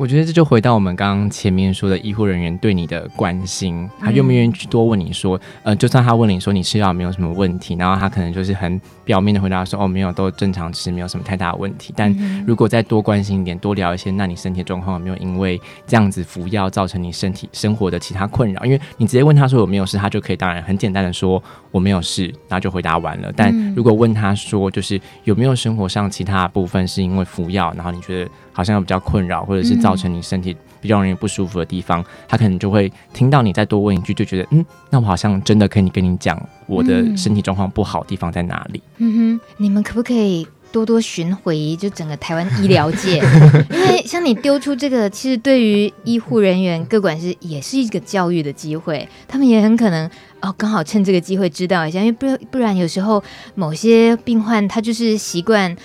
[0.01, 11.93] 我觉得这就回到我们刚刚前面说的医护人员对你的关心，他愿不愿意去多问你说，呃，就算他问你说你吃药没有什么问题，然后他可能就是很表面的回答说，哦，没有，都正常吃，没有什么太大的问题。
[11.95, 12.11] 但
[12.47, 18.65] 如果再多关心一点，多聊一些，那你身体状况有没有因为这样子服药造成你身体生活的其他困扰？
[18.65, 23.31] 因为你直接问他说我没有事，他就可以当然很简单的说我没有事，然后就回答完了。
[23.35, 38.81] 但如果问他说就是有没有生活上其他部分是因为服药，然后你觉得好像有比较困扰，或者是造成你身体比较容易不舒服的地方，他可能就会听到你再多问一句，就觉得嗯，那我好像真的可以跟你讲我的身体状况不好的地方在哪里。
[38.97, 43.17] 嗯哼，你们可不可以多多巡回就整个台湾医疗界？
[43.69, 50.09] 因为像你丢出这个，其实对于医护人员各管是也是一个教育的机会，他们也很可能
[50.41, 55.75] 哦，刚好趁这个机会知道一下，因为不不然有时候某些病患他就是习惯。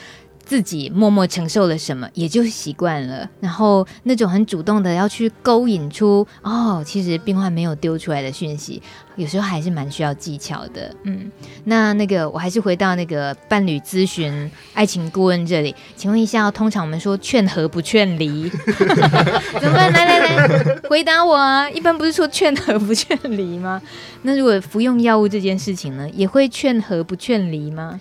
[0.46, 3.28] 自己默默承受了什么，也就习惯了。
[3.40, 8.80] 然后那种很主动的要去勾引出哦，其实病患没有丢出来的讯息，
[9.16, 10.94] 有时候还是蛮需要技巧的。
[11.02, 11.30] 嗯，
[11.64, 19.92] 那那个我还是回到那个伴侣咨询、爱情顾问这里，请问一下，通常我们说劝和不劝离，怎么办？
[19.92, 21.68] 来来来，回答我啊！
[21.70, 23.82] 一般不是说劝和不劝离吗？
[24.22, 28.00] 那如果服用药物这件事情呢，也会劝和不劝离吗？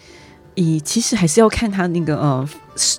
[0.56, 2.50] 以其实还是要看他那个呃，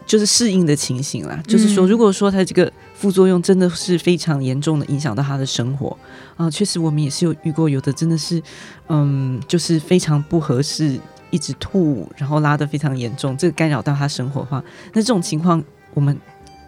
[0.06, 1.34] 就是适应的情形啦。
[1.36, 5.88] 嗯、就是说，如果说他这个副作用真的是非常严重的影响到他的生活
[6.36, 8.42] 啊、呃，确实我们也是有遇过，有的真的是
[8.88, 15.62] 嗯，就是非常不合适，一直吐，然后拉的非常严重，这个干扰到他生活的话，那这种情况
[15.94, 16.14] 我们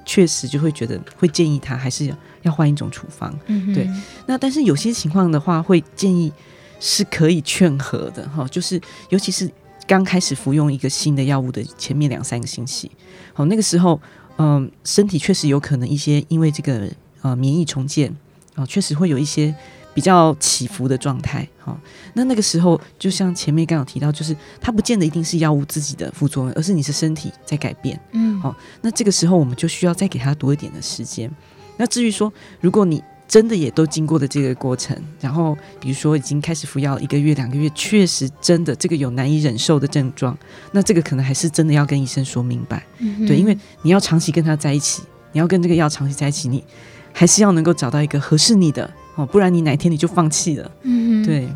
[0.07, 3.39] 确实就会觉得会建议他还是要要换一种处方。
[3.47, 3.87] 嗯，对。
[4.27, 6.33] 那但是有些情况的话，会建议
[6.81, 9.51] 是可以劝和的哈，就是尤其是。
[9.89, 12.91] 刚开始服用一个新的药物的前面两三个星期，
[13.33, 13.99] 好，那个时候，
[14.37, 16.87] 嗯、呃，身体确实有可能一些因为这个
[17.23, 18.15] 呃免疫重建
[18.55, 19.55] 啊，确实会有一些
[19.95, 21.49] 比较起伏的状态。
[21.59, 21.81] 好，
[22.13, 27.99] 那那个时候就像前面刚有提到，就是它不见得一定是药物自己的副作用，而是你是身体在改变。
[28.13, 31.31] 嗯，好，那这个时候我们就需要再给他多一点的时间。
[31.79, 40.37] 那至于说，如果你真的也都经过了这个过程，然后比如说已经开始服药一个月、两个月，确实真的这个有难以忍受的症状，
[40.73, 46.65] 那这个可能还是真的要跟医生说明白，嗯、对，因为你要长期跟他在一起，你要跟这个药长期在一起，你
[47.13, 51.47] 还是要能够找到一个合适你的哦，不然你哪天你就放弃了，嗯，对。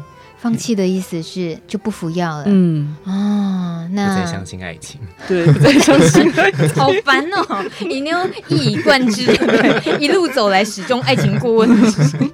[0.43, 2.43] 放弃的意思是就不服药了。
[2.49, 7.65] 嗯，哦，那不再相信爱情，对，不再相信爱情， 好烦哦！
[7.89, 9.23] 以妞一以贯之，
[10.01, 11.71] 一路走来始终爱情顾问。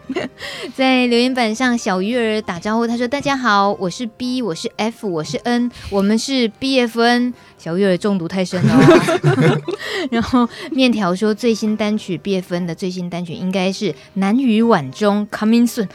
[0.75, 9.61] 在留言板上，小鱼儿打招呼，他说：“大家好，我是 B，我是 F，我是 N，我们是 BFN。”小鱼儿中毒太深了。
[10.11, 15.89] 然后面条说：“最新单曲 BFN 的最新单曲应该是难于碗中 Coming Soon。”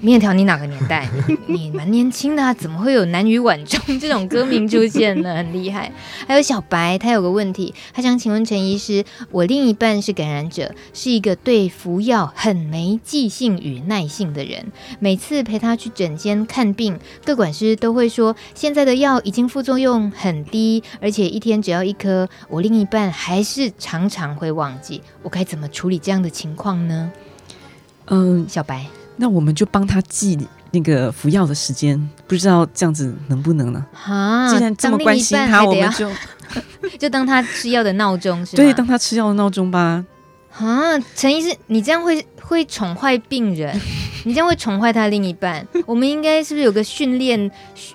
[0.00, 1.08] 面条，你哪个年代？
[1.46, 5.36] 你蛮年轻的啊，怎么会有男女晚中这种歌名出现呢？
[5.36, 5.90] 很厉害。
[6.26, 14.66] 还有小白，他有个问题，他想请问陈医师：我另一半是感染者，是一个对服药很没记性与耐性的人。
[14.98, 22.28] 每次陪他去诊间看病，各管师都会说现在的药已经副作用很低，而且一天只要一颗。
[22.48, 27.10] 我另一半还是常常会忘记，我该怎么处理这样的情况呢？
[28.06, 28.86] 嗯，小白。
[29.16, 30.38] 那我们就帮他记
[30.70, 33.84] 那个服药的时间，不知道这样子能不能呢？
[34.04, 36.10] 啊，既然这么关心他，我们就
[36.98, 38.62] 就当他吃药的闹钟是吧？
[38.62, 40.04] 对，当他吃药的闹钟吧。
[40.58, 43.78] 啊，陈医师，你这样会会宠坏病人。
[44.26, 45.66] 你这样会宠坏他另一半。
[45.84, 47.50] 我们应该是不是有个训练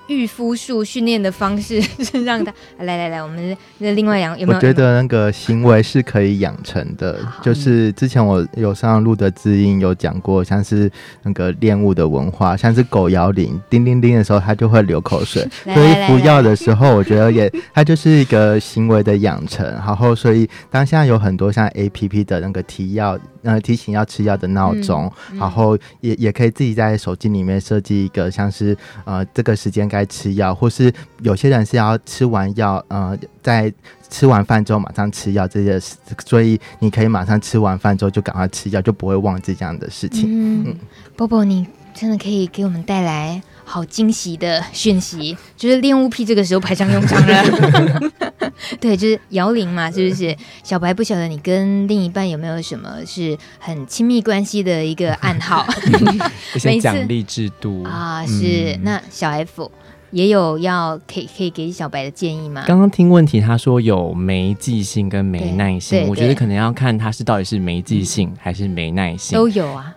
[0.06, 4.58] 御夫术训练的方式， 是让他来来来，我们的另外两有没有？
[4.58, 10.92] 我觉得那个行为是可以养成的，就是之前我有上录的知音有讲过，像是
[11.24, 15.44] 那个恋物的文化，像是狗摇铃叮叮叮的时候，它就会流口水。
[15.74, 19.66] 所以服药的时候，我觉得也它就是一个行为的养成。
[19.66, 23.18] 然后，所以当现在有很多像 APP 的那个提要。
[23.42, 33.74] 呃，提醒要吃药的闹钟，然后也也可以自己在手机里面设计一个，像是呃这个时间该吃药，或是有些人是要吃完药，呃，在
[34.10, 35.80] 吃完饭之后马上吃药这些，
[36.26, 40.26] 所以你可以马上吃完饭之后就赶快吃药，就不会忘记这样的事情。
[40.28, 40.78] 嗯，嗯
[41.16, 48.12] 波波，你真的可以给我们带来好惊喜的讯息，就是恋物癖这个时候派上用场了。
[48.82, 50.36] 对，就是摇铃嘛，是不是？
[50.64, 55.68] 小白不晓得你跟另一半有没有什么是很亲密关系的一个暗号？
[56.56, 58.74] 一些奖励制度啊，是。
[58.74, 59.72] 嗯、那小 F
[60.10, 62.64] 也有要可以可以给小白的建议吗？
[62.66, 69.94] 刚刚听问题，他说有没记性跟没耐性，我觉得可能要看他是到底是没记性还是没耐性，都有啊。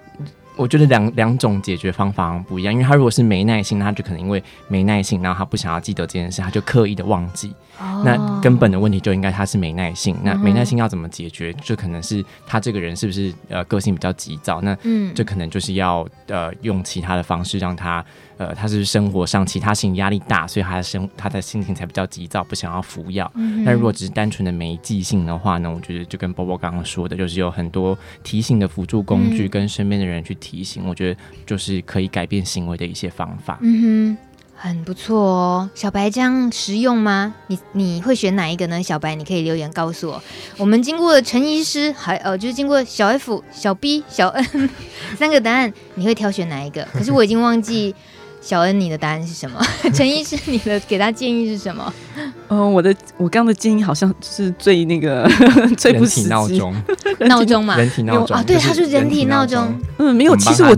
[0.62, 7.52] 我觉得两两种解决方法不一样，因为他如果是没耐心，那他就可能因为没耐性，然后他不想要记得这件事，他就刻意的忘记。
[7.80, 10.16] 哦、那根本的问题就应该他是没耐性。
[10.22, 11.52] 那没耐性要怎么解决？
[11.54, 14.60] 就可能是他这个人是不是呃个性比较急躁？
[14.60, 18.04] 那嗯，这可能就是要呃用其他的方式让他。
[18.38, 23.30] 呃，他是生活上其他性压力大，所以他的生他的心情才比较急躁，不想要服药。
[23.34, 33.58] 嗯、但如果只是单纯的没记性的话呢，我觉得就跟波波刚刚说的，就是有很多提醒的辅助工具，跟身边的人去提醒，嗯、我觉得就是可以改变行为的一些方法。
[33.62, 34.18] 嗯哼，
[34.56, 35.70] 很不错哦。
[35.74, 37.34] 小白这样实用吗？
[37.48, 38.82] 你你会选哪一个呢？
[38.82, 40.22] 小白，你可以留言告诉我。
[40.56, 44.70] 我们经过陈医师，还呃，就是经过小 F、小 B、小 N
[45.16, 46.86] 三个答案，你会挑选哪一个？
[46.92, 47.94] 可是我已经忘记。
[48.42, 49.58] 小恩，你的答案是什么？
[49.94, 51.94] 陈医师，你的给他建议是什么？
[52.16, 55.26] 嗯、呃，我的我刚的建议好像是最那个
[55.78, 56.74] 最不实际闹钟，
[57.20, 59.72] 闹钟嘛，人体闹钟 啊，对，他是人体闹钟。
[59.98, 60.76] 嗯，没有，其实我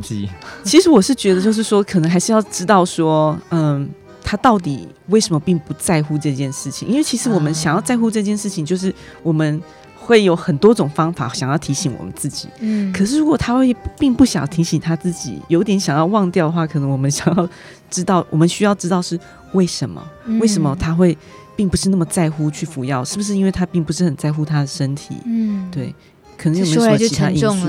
[0.62, 3.88] 其实我是觉得，就是说，可能还是要知道说，嗯，
[4.22, 6.86] 他到底为什么并不在乎这件事情？
[6.86, 9.60] 因为其实我们想要在乎这件事情，就是我们。
[10.04, 17.48] 会有很多种方法想要提醒我们自己，嗯，可是如果他会并不想提醒他自己，有点想要忘掉的话，可能我们想要
[17.90, 19.18] 知道，我们需要知道是
[19.54, 21.16] 为什么，嗯、为什么他会
[21.56, 25.16] 并不是那么在乎去服药，是不是因为他并不是很在乎他的身体？
[25.24, 25.94] 嗯，对，
[26.36, 27.68] 可能有没有什么其他因素？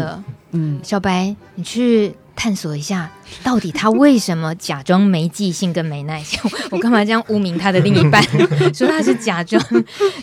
[0.51, 2.13] 嗯，小白，你去。
[2.35, 3.09] 探索一下，
[3.43, 6.39] 到底他为什么假装没记性跟没耐性？
[6.71, 8.21] 我干嘛这样污名他的另一半，
[8.73, 9.63] 说他是假装？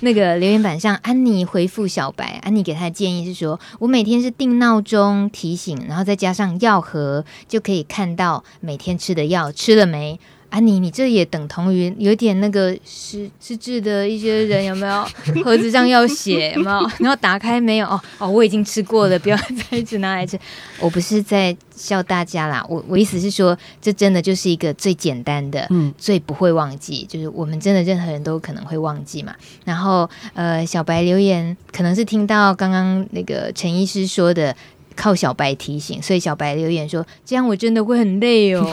[0.00, 10.20] 那个留言板上，安妮回复小白，安妮给他的建议是说：我每天是定闹钟提醒，然后再加上药盒，就可以看到每天吃的药吃了没。
[10.52, 15.02] 安妮，你这也等同于有点那个失失智的一些人有没有？
[15.42, 16.90] 盒子上要写有没有？
[16.98, 17.86] 然后打开没有？
[17.86, 19.36] 哦哦，我已经吃过了， 不要
[19.70, 20.38] 再一直拿来吃。
[20.78, 29.34] 我不是在笑大家啦，我我意思是说，这真的就是一个最简单的，嗯，最不会忘记，就是我们真的任何人都可能会忘记嘛。
[29.64, 34.54] 然后呃，小白留言可能是听到刚刚那个陈医师说的。
[34.96, 38.64] 靠小白提醒，所以小白留言说：“这样我真的会很累哦。”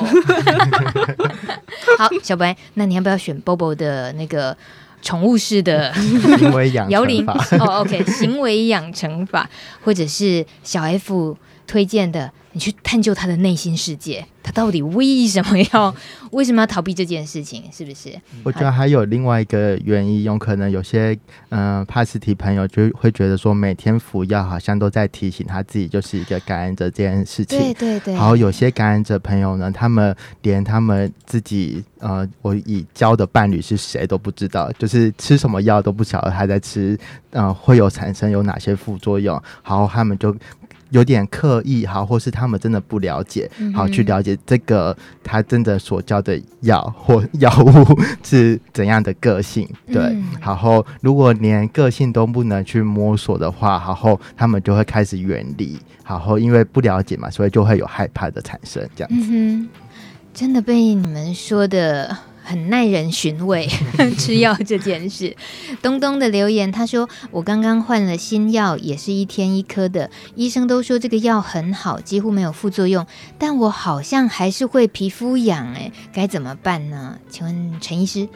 [1.98, 4.56] 好，小白，那你要不要选 Bobo 的那个
[5.02, 7.26] 宠物式的行为养摇铃？
[7.60, 9.50] 哦，OK，行为养成法，
[9.84, 11.36] 或者是小 F
[11.70, 15.96] 推荐的，你去探究他的内心世界，他到底为什么要
[16.34, 17.64] 为什么要逃避这件事情？
[17.72, 18.20] 是不是？
[18.44, 21.16] 我觉得还有另外一个原因，有可能有些
[21.50, 27.60] 嗯帕斯提朋友就会觉得说，每天服药好像都在提醒他自己就是一个感染者这件事情。
[27.60, 28.16] 对对对。
[28.16, 36.98] 然后有些感染者朋友呢，他们连他们自己呃，我已交的伴侣是谁都不知道，就是吃什么药都不晓得他在吃，
[37.30, 40.36] 嗯、呃，会有产生有哪些副作用，然后他们就。
[40.90, 59.28] 有点刻意好，或是他们真的不了解，好去了解这个他真的所教的药或 药物是怎样的个性，对，然后如果连个性都不能去摸索的话，然后他们就会开始远离，然后因为不了解嘛，所以就会有害怕的产生，这样子。
[59.32, 59.70] 嗯，
[60.34, 62.18] 真的被你们说的。
[62.50, 63.70] 很耐人寻味，
[64.18, 65.38] 吃药这件事。
[65.84, 70.10] 东东的留言，他说：“我刚刚换了新药，也是一天一颗的。
[70.34, 73.06] 医生都说这个药很好，几乎没有副作用，
[73.38, 77.20] 但我好像还是会皮肤痒，哎，该怎么办呢？
[77.30, 78.28] 请问陈医师？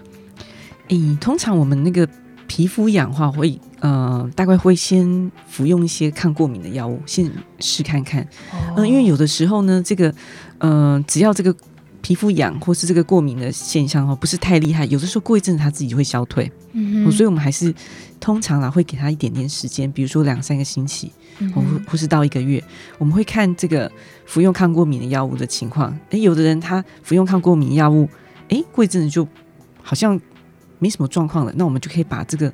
[0.89, 2.07] 诶，通常我们那个
[2.45, 8.21] 皮肤痒的话，会呃，大概会先服用一些抗过敏的药物，先试看看。
[8.51, 10.13] 嗯、呃，因为有的时候呢，这个
[10.59, 11.55] 呃，只要这个。”
[12.03, 16.51] 皮肤痒或是这个过敏的现象哦，不是太厉害，有的时候过一阵子它自己就会消退。
[16.73, 17.73] 嗯，所以我们还是
[18.19, 21.11] 通常啦会给他一点点时间，比如说两三个星期，
[21.55, 22.61] 或或是到一个月，
[22.97, 23.89] 我们会看这个
[24.25, 25.97] 服用抗过敏的药物的情况。
[26.09, 28.09] 诶，有的人他服用抗过敏药物，
[28.49, 29.25] 诶，过一阵子就
[29.81, 30.19] 好像
[30.79, 32.51] 没什么状况了，那我们就可以把这个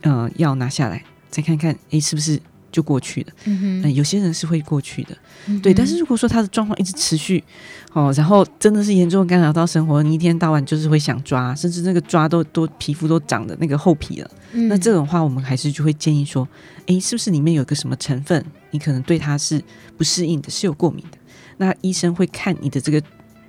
[0.00, 2.40] 呃药拿下来，再看看，诶，是不是？
[2.72, 5.16] 就过去了，嗯、呃、有些人是会过去的，
[5.46, 5.72] 嗯、对。
[5.72, 7.44] 但是如果说他的状况一直持续，
[7.92, 16.48] 哦，然后真的是严重干扰到生活，你一天到晚就是会想抓，甚至那个抓都都皮肤都长的那个厚皮了，嗯，那这种话我们还是就会建议说，
[16.86, 19.62] 诶，是不是里面有个什么成分，你可能对它是
[19.98, 21.18] 不适应的，是有过敏的？
[21.58, 22.98] 那医生会看你的这个，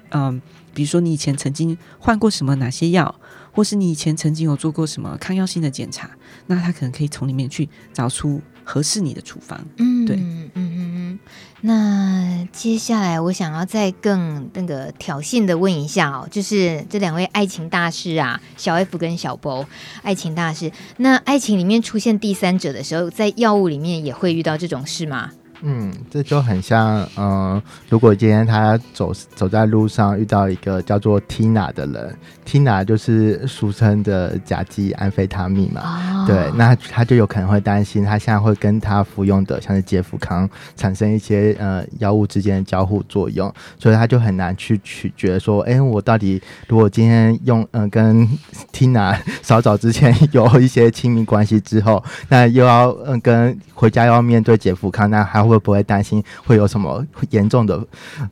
[0.09, 0.41] 嗯、呃，
[0.73, 3.15] 比如说你以前曾经换过什么哪些药，
[3.53, 6.11] 或是你以前曾经有做过什么抗药性的检查，
[6.47, 8.41] 那他可能可以从里面去找出。
[8.63, 11.19] 合适你的处方，嗯，对，嗯嗯嗯。
[11.61, 19.65] 那接下来我想要再更那个挑衅的问一下哦，就是这两位爱情大师啊，小 F 跟小波，
[20.01, 20.71] 爱情大师。
[20.97, 25.31] 那爱情里面出现第三者的时候，在药物里面也会遇到这种事吗？
[25.65, 32.13] 嗯，这就很像，嗯、呃，如果今天他走走在路上遇到一个叫做 Tina 的人
[32.45, 43.49] ，Tina 就是俗称的甲基安非他命嘛，哦、对，那他就有可能会担心，他现在会跟他服用的像是杰福康产生一些呃药物之间的交互作用，
[43.79, 48.27] 所以他就很难去取决说，哎，我到底如果今天用嗯、呃、跟
[48.73, 55.52] Tina 稍早之前有一些亲密关系之后，那又要嗯、呃、跟回家又要面对杰福康，那还会。
[55.53, 57.81] 会不会担心会有什么严重的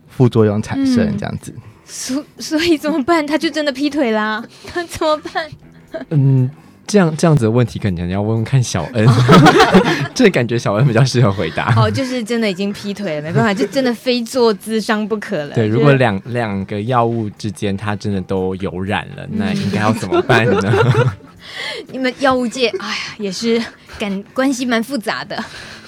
[0.08, 1.16] 副作用产生？
[1.16, 1.54] 这样子，
[1.84, 3.26] 所、嗯、所以怎么办？
[3.26, 4.44] 他就真的劈腿啦？
[4.66, 5.48] 他 怎么办？
[6.10, 6.50] 嗯，
[6.86, 9.06] 这样这样子的问题，可能要问问看小恩。
[10.14, 11.72] 这感觉小恩比较适合回答。
[11.76, 15.54] 哦，就是真的已经劈腿了，没办法，就真的非做咨商不可了。
[15.54, 21.14] 对，如果两两个药物之间，他真的都有染了，那应该要怎么办呢？
[21.90, 23.62] 你们药物界，哎呀，也是
[23.98, 25.42] 感关系蛮复杂的。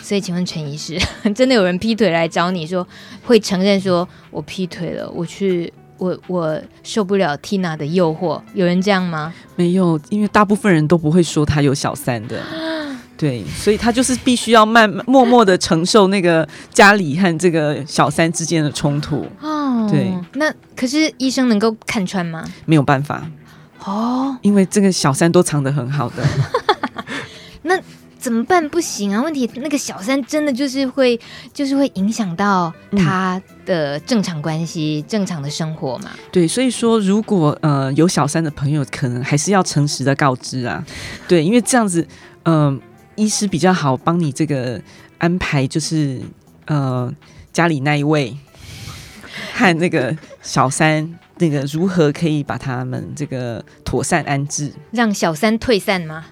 [0.04, 1.00] 所以，请问陈医师，
[1.34, 2.86] 真的有人劈腿来找你说，
[3.24, 9.32] 会承认说我劈腿了，我去，我我受不了 Tina 的诱惑，有人这样吗？
[9.56, 12.38] 没有，因为大部分人都不会说他有小三的，
[13.16, 19.26] 对，所以他就是必须要慢默默的承受那个家里和这个小三之间的冲突。
[19.40, 22.44] 哦，对，那可是医生能够看穿吗？
[22.66, 23.26] 没有办法
[23.82, 26.22] 哦，因为这个小三都藏得很好的。
[27.62, 27.80] 那。
[28.24, 28.66] 怎么办？
[28.70, 29.22] 不行啊！
[29.22, 31.20] 问题那个小三真的就是会，
[31.52, 36.08] 就是会影响到他的正常关系、嗯、正常的生活嘛？
[36.32, 40.82] 对，所以说如果呃有小三的朋友，可能还是要诚实的告知啊。
[41.28, 42.08] 对，因为这样子，
[42.44, 42.80] 嗯、呃，
[43.16, 44.80] 医师比较好帮你这个
[45.18, 46.18] 安排，就是
[46.64, 47.12] 呃
[47.52, 48.34] 家里那一位
[49.52, 56.24] 和那个小三那个如何可以把他们这个妥善安置，让小三退散吗？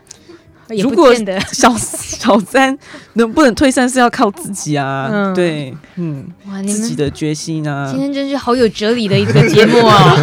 [0.69, 1.15] 如果
[1.53, 2.77] 小 小三
[3.15, 7.89] 能不能退散是要靠自己啊，嗯、对，嗯，哇，自己的决心啊。
[7.91, 10.17] 今天真是好有哲理的一个节目啊！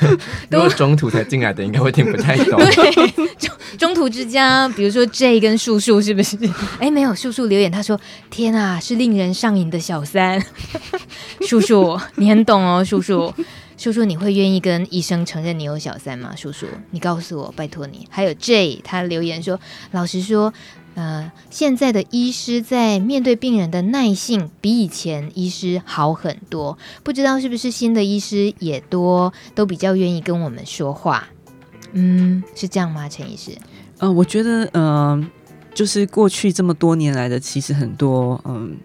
[0.50, 2.58] 如果中途才进来的，应该会听不太懂。
[2.74, 6.36] 对，中中途之家，比如说 J 跟叔叔是不是？
[6.78, 10.42] 哎，没有，叔叔留言他说：“天啊，是令人上瘾的小三。”
[11.46, 13.32] 叔叔，你很懂哦，树树。
[13.76, 16.34] 叔叔，你会愿意跟医生承认你有小三吗？
[16.36, 18.06] 叔叔，你告诉我，拜托你。
[18.10, 19.58] 还有 J，他留言说，
[19.90, 20.52] 老实说，
[20.94, 26.78] 呃，现在的医师在面对病人的耐性比以前医师好很多。
[27.02, 31.28] 不知道是不是新的医师也多，都比较愿意跟我们说话。
[31.92, 33.52] 嗯，是这样吗，陈医师？
[33.98, 35.28] 呃，我觉得，嗯、
[35.74, 38.76] 就是过去这么多年来的，其实很多，嗯、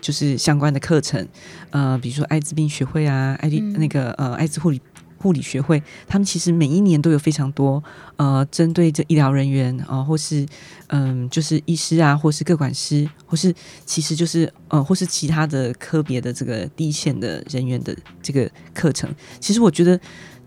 [0.00, 1.26] 就是相关的课程，
[1.70, 4.80] 呃，比如说艾滋病学会啊，艾滋、嗯、那个呃艾滋护理。
[5.20, 7.82] 护理学会，他们其实每一年都有非常多
[8.14, 10.46] 呃，针对这医疗人员啊、呃，或是
[10.90, 13.52] 嗯、呃，就是医师啊，或是各管师，或是
[13.84, 17.92] 其实就是呃，或是其他的科别的这个第一线的人员的
[18.22, 19.12] 这个课程。
[19.40, 20.00] 其实我觉得。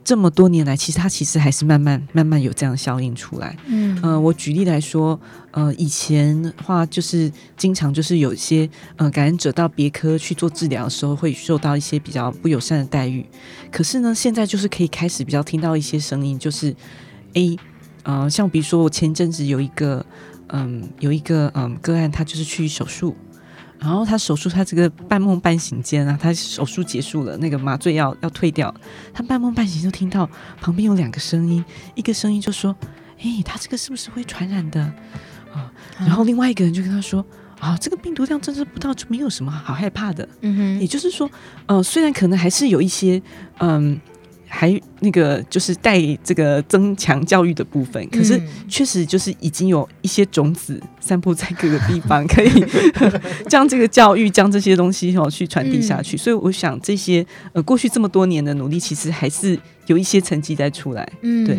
[0.04, 3.56] 这么多年来，其实它其实还是慢慢慢慢有这样效应出来。
[3.68, 5.20] 嗯，呃，我举例来说，
[5.52, 13.26] 呃，以前的话就是经常就是有一些呃感染者到别科去做治疗的时候，会受到一些比较不友善的待遇。
[13.72, 16.76] 可是呢，现在就是可以开始比较听到一些声音，就是
[17.34, 17.58] A，，
[18.04, 20.06] 呃，像比如说我前阵子有一个
[20.48, 23.16] 嗯、呃、有一个嗯、呃、个案，他就是去手术。
[23.82, 28.74] 然后他手术，他这个半梦半醒间啊，他手术结束了，那个麻醉药要退掉，
[29.12, 30.30] 他半梦半醒就听到
[30.62, 31.66] 旁边有两个声音，
[31.96, 32.76] 一个声音就说
[33.24, 34.82] ：“诶，他这个是不是会传染的
[35.52, 37.26] 啊？”然后另外一个人就跟他说
[37.60, 41.30] ：“啊，这个病毒量侦测不到，就没有什么好害怕的。”嗯哼，也就是说，
[41.66, 43.22] 呃，虽然可能还是有一些，
[43.58, 44.00] 嗯。
[44.54, 44.70] 还
[45.02, 52.50] 那个就是带这个增强教育的部分，可是确实就是已经有一些种子散布在各个地方，可以
[53.50, 56.16] 将这个教育将这些东西哦去传递下去。
[56.16, 59.60] 所以我想这些呃过去这么多年的努力，其实还是。
[59.88, 61.58] 有一些成绩在出来，嗯，对，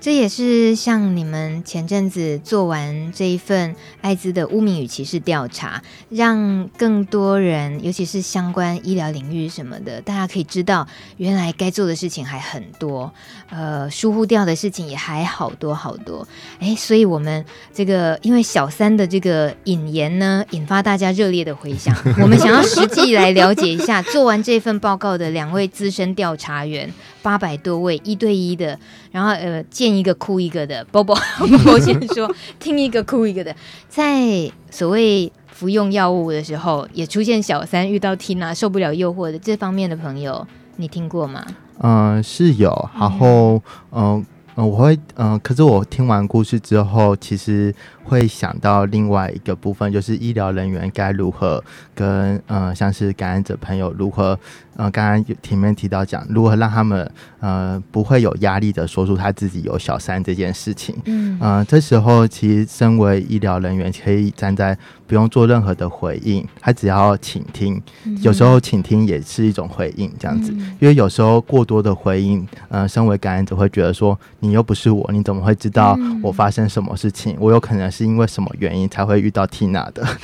[0.00, 10.86] 这也是像你们前阵子做完这一份艾滋的污名与歧视调查，让更多人，尤其是相关医疗领域什么的，大家可以知道，
[11.18, 13.12] 原来该做的事情还很多，多
[13.50, 16.26] 呃，疏忽掉的事情也还好多好多。
[16.58, 21.94] 哎，所以我们这个因为小三的这个引言呢，引发大家热烈的回响。
[22.20, 26.92] 我们想要实际来了解一下，做完这份报告的两位资深调查员。
[27.22, 28.78] 八百多位一对一的，
[29.10, 30.84] 然后呃，见一个哭一个的。
[30.92, 31.16] 波波，
[31.64, 32.30] 波先说，
[32.60, 33.56] 听一个哭一个的。
[33.88, 41.42] 在所谓服用药物的时候，也出现小三遇到 Tina 受不了诱惑的这方面的朋友，你听过吗？
[41.80, 42.88] 嗯、呃，是有。
[42.98, 43.54] 然后，
[43.92, 44.24] 嗯、呃。
[44.56, 47.74] 嗯，我会嗯，可是我听完故事之后，其实
[48.04, 51.62] 会想到另外一个部分，就是医疗人员该如何
[51.94, 54.38] 跟呃，像是感染者朋友如何
[54.76, 60.94] 呃，刚刚前面提到讲，如何让他们呃不会有压力的说出他自己有小三这件事情。
[61.06, 64.76] 嗯呃，这时候其实身为医疗人员，可以站在
[65.06, 67.80] 不用做任何的回应，他只要倾听，
[68.20, 74.18] 有时候倾听也是一种回应，这样子，因为有时候过多的回应，呃，身为感染者会觉得说。
[74.40, 77.32] 你又不是我，你怎么会知道我发生什么事情？
[77.32, 80.04] 嗯、我有可能是因为什么原因才会遇到 Tina 的？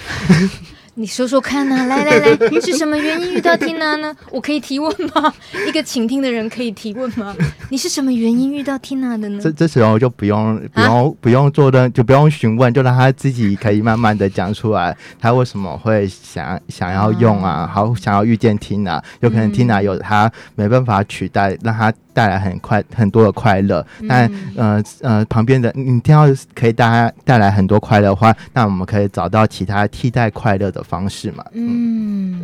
[0.95, 4.15] 你说说看呐、啊， 来来来，你是什么原因遇到 Tina 呢？
[4.31, 5.33] 我可以提问吗？
[5.67, 7.35] 一个倾听的人可以提问吗？
[7.71, 9.41] 你是什么原因遇到 Tina 的呢？
[9.41, 17.71] 这这时候就不用不用、啊、不用做的，就不用询问，就让他自己可以慢慢的讲出来，他为什么会想想要用啊？
[17.73, 21.91] 好，想要遇见 Tina，有可能 Tina 有他没办法取代，让他。
[22.13, 31.45] 带来很快很多的快乐，那呃呃旁边的你听到可以大家带来很多快乐的话，那我们可以找到其他替代快乐的方式嘛？
[31.53, 32.41] 嗯，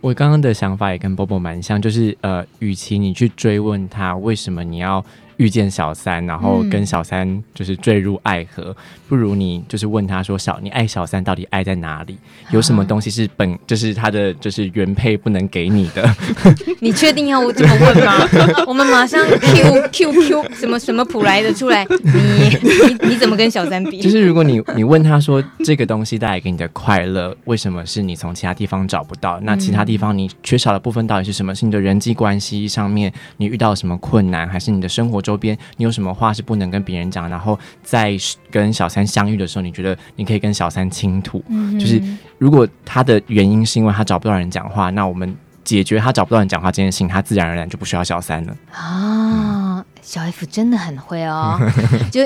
[0.00, 5.04] 我刚刚的想法也跟波波蛮像，就是呃，与其你去追问他为什么你要。
[5.36, 8.74] 遇见小三，然后跟小三就是坠入爱河，嗯、
[9.08, 12.16] 不如你就是问他说：“小，你爱小三到底爱在哪里？
[12.50, 16.08] 有什么东西是本就是他的就是原配不能给你的？”
[16.80, 18.28] 你确定要我这么问吗？
[18.66, 21.84] 我们马上 Q Q Q 什么什么普来的出来？
[22.02, 24.00] 你你你怎么跟小三比？
[24.00, 29.38] 就是如果你你问他说这个东西带来给你的快乐，为什么是你从其他地方找不到？
[29.40, 31.54] 那其他地方你缺少的部分到底是什么？
[31.54, 35.25] 是你的人际关系上面你遇到什么困难，还是你的生活？
[35.26, 37.28] 周边你有什么话是不能跟别人讲？
[37.28, 38.16] 然后在
[38.48, 41.42] 跟小三相遇的时候，你觉得你可以跟小三倾吐。
[41.48, 42.00] 嗯、就是
[42.38, 45.36] 如果他的原因是因为他找不到人讲话，那我们
[45.66, 48.56] 解决他找不到人讲话这件事情，他自然而然就不需要小三了。
[48.72, 49.42] 啊。
[49.42, 51.58] 嗯小 F 真的很会哦，
[52.12, 52.20] 就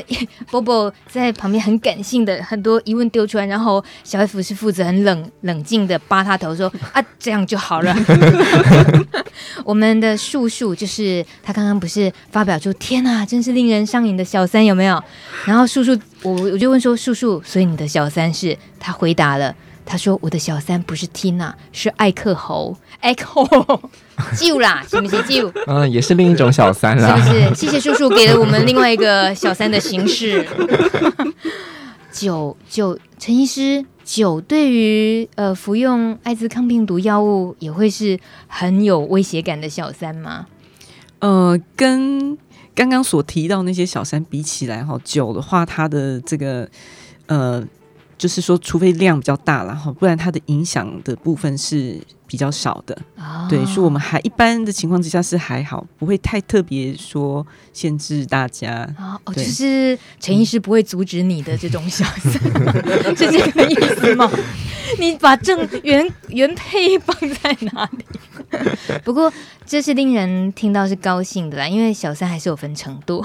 [0.50, 7.96] 波波在旁边很感性的很多疑问丢出来，然后小 F 是负责很冷冷静的扒他头说啊，这样就好了。
[9.64, 15.02] 我们的树树就是他刚刚不是发表出天哪，真是令人上瘾的小三有没有？
[15.46, 18.54] 然后树树我我就问说树树，所以你的小三是？
[18.78, 19.54] 他回答了。
[19.90, 22.76] 他说：“我的小三不是 Tina，是艾克侯。
[23.00, 23.90] 艾克侯
[24.38, 25.52] 救啦，是不是救？
[25.66, 27.54] 嗯，也是另一种小三啦，是不是？
[27.56, 30.46] 谢谢叔叔给了我们另外一个小三的形式。
[32.12, 38.16] 酒酒，陈医师，酒对于呃服用艾滋抗病毒药物也会是
[38.46, 40.46] 很有威胁感的小三吗？
[41.18, 42.38] 呃，跟
[42.76, 46.68] 刚刚所提到那些小三比起来，哈，酒的话，它的这个
[47.26, 47.66] 呃。
[48.20, 51.98] 就是说，除非量比较大，然后不然它的影响的部分是
[52.30, 52.96] 比较少的。
[53.16, 58.88] 哦、对，所以我们还一般的情况之下是还好，不会太特别说限制大家。
[58.96, 62.32] 哦，就是陈医师不会阻止你的这种小三，
[63.18, 64.30] 是这个意思吗？
[65.00, 68.04] 你把正原原配放在哪里？
[69.04, 69.32] 不过
[69.64, 73.24] 这是令人听到是高兴的啦，因为小三还是有分程度。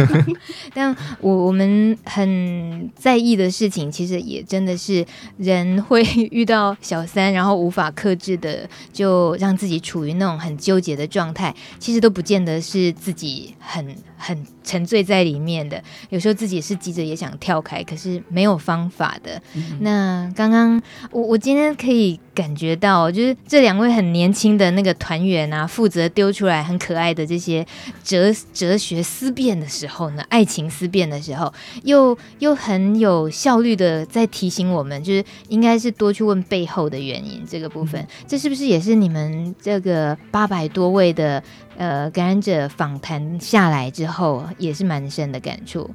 [0.74, 5.04] 但我我们很在意的事情，其实也真的是
[5.38, 11.54] 人会遇到小三，然后无法克制是的，就让自己处于那种很纠结的状态。
[11.78, 19.40] 其实都不见得是自己很很沉醉在里面的，有时候自己是急着也想跳开，可是没有方法的。
[19.54, 20.80] 嗯、那刚刚。
[21.10, 27.66] 我我今天可以感觉到，就是这两位很年轻的那个团员啊，负责丢出来很可爱的这些
[28.04, 31.52] 哲哲学思辨的时候呢，爱情思辨的时候，
[31.84, 38.06] 又又很有效率的在提醒我们，就是应该是多去问背后的原因这个部分。
[38.26, 41.42] 这是不是也是你们这个八百多位的
[41.80, 45.88] 呃感染者访谈下来之后，也是蛮深的感触，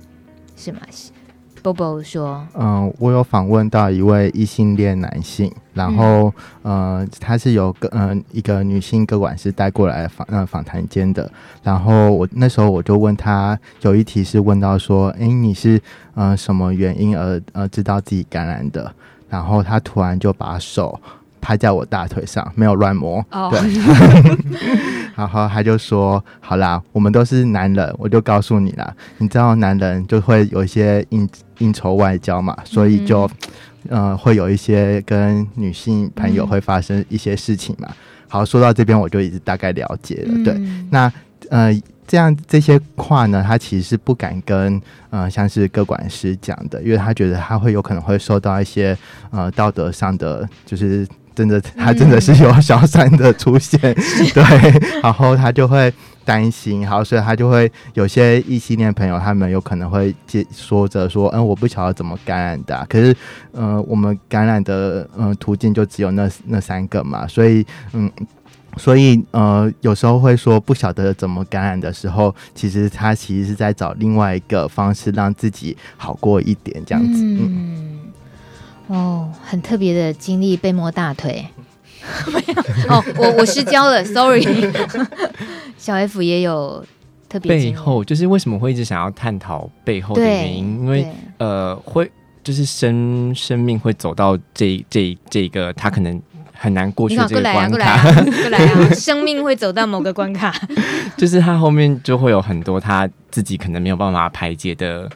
[0.56, 0.80] 是吗
[1.62, 6.34] ？Bobo 说：“嗯，我有访问到一位异性恋男性，然后，
[6.64, 11.32] 嗯、呃，他是有个嗯、呃、一个女性个管师带过来访呃访谈间的。
[11.62, 15.80] 然后我那时候我就问他，有一题是问到说，哎，你是
[16.16, 18.92] 呃什么原因而呃知道自己感染的？
[19.30, 21.00] 然后他突然就把手。”
[21.46, 23.24] 拍在我大腿上，没有乱摸。
[23.30, 23.52] Oh.
[23.52, 23.60] 对，
[25.16, 31.30] 然后他就说：“好啦，我们都是男人，我就告诉你啦，你知道男人就会有一些应
[31.60, 33.30] 应酬外交嘛，所以就、
[33.90, 37.88] 嗯、呃会有一些跟女性朋友会发生一些事情嘛。
[37.92, 37.96] 嗯、
[38.28, 40.34] 好，说到这边我就已经大概了解了。
[40.34, 41.14] 嗯、对，那
[41.52, 41.72] 呃
[42.08, 44.82] 这样这些话呢，他其实是不敢跟
[45.12, 48.98] 呃像是各管师讲的，因为他觉得他会有可能会受到一些
[49.30, 53.94] 呃道德上的就是。”真的，他真的是有小三的出现，嗯、
[54.34, 63.16] 对，然后他就会担心，然后所以他就会有些异性恋朋友，他们有可能会接说着说，嗯，我不晓得怎么感染的、啊，可是，
[63.52, 68.10] 呃，我们感染的呃途径就只有那那三个嘛，所以，嗯，
[68.78, 77.40] 所以呃，有时候会说不晓得怎么感染的时候，其实他其实是在找另外一个方式让自己好过一点，这样子，嗯。
[77.44, 78.00] 嗯
[78.88, 81.46] 哦，很特别的经历，被摸大腿。
[82.32, 82.54] 没有
[82.94, 84.46] 哦，我我失焦了，sorry。
[85.76, 86.86] 小 F 也有
[87.28, 90.80] 特别背后，就是为什么会一直想要探讨背后的原因？
[90.82, 91.08] 因为
[91.40, 92.10] 呃，会
[92.44, 96.22] 就是生生命会走到这这这个，他可能
[96.54, 97.70] 很难过去这个关卡。
[97.70, 98.94] 过来啊，过来啊，过来啊！
[98.94, 100.54] 生命会走到某个关卡，
[101.18, 105.10] 就是他后面就会有很多他自己可能没有办法排解的。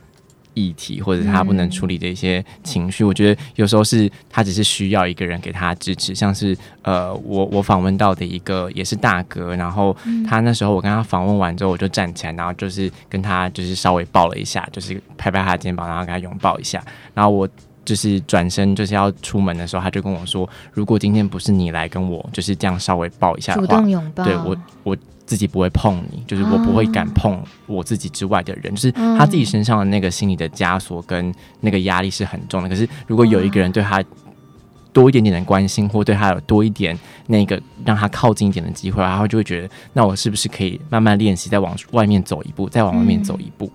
[0.59, 9.95] 议题或者他不能处理的一些情绪，嗯、我觉得有时候是他只是需要一个人给他支持，像是呃，我我访问到的一个也是大哥，然后
[10.27, 16.83] 他那时候我跟他访问完之后，我就站起来，然后就是跟他就是稍微抱了一下，就是拍拍他的肩膀，然后跟他拥抱一下，
[17.13, 17.47] 然后我
[17.85, 24.97] 就是转身就是要出门的时候，他就跟我说，如果今天不是你来跟我就是这样稍微抱一下的话，主动拥抱，对我我。
[25.29, 32.67] 自己不会碰你，就是我不会敢碰我自己之外的人，就是他自己身上的那个心理的枷锁跟那个压力是很重的。
[32.67, 34.03] 可是如果有一个人对他
[34.91, 43.71] 多一点点的关心，或对他有多一点那个让他靠近一点的机会，然后就会觉得，那我是不是可以慢慢练习，再往外面走一步，再往外面走一步？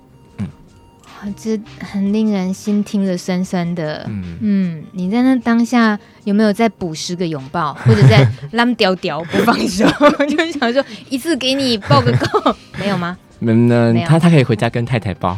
[1.36, 4.04] 这很令人心听的酸酸的。
[4.08, 9.84] 嗯嗯，你在那当下有没有再补十个拥抱， 或者再拉屌屌不放手？
[10.28, 13.16] 就想说一次给你抱个够， 没有吗？
[13.40, 15.36] 没有，他他可以回家跟太太抱。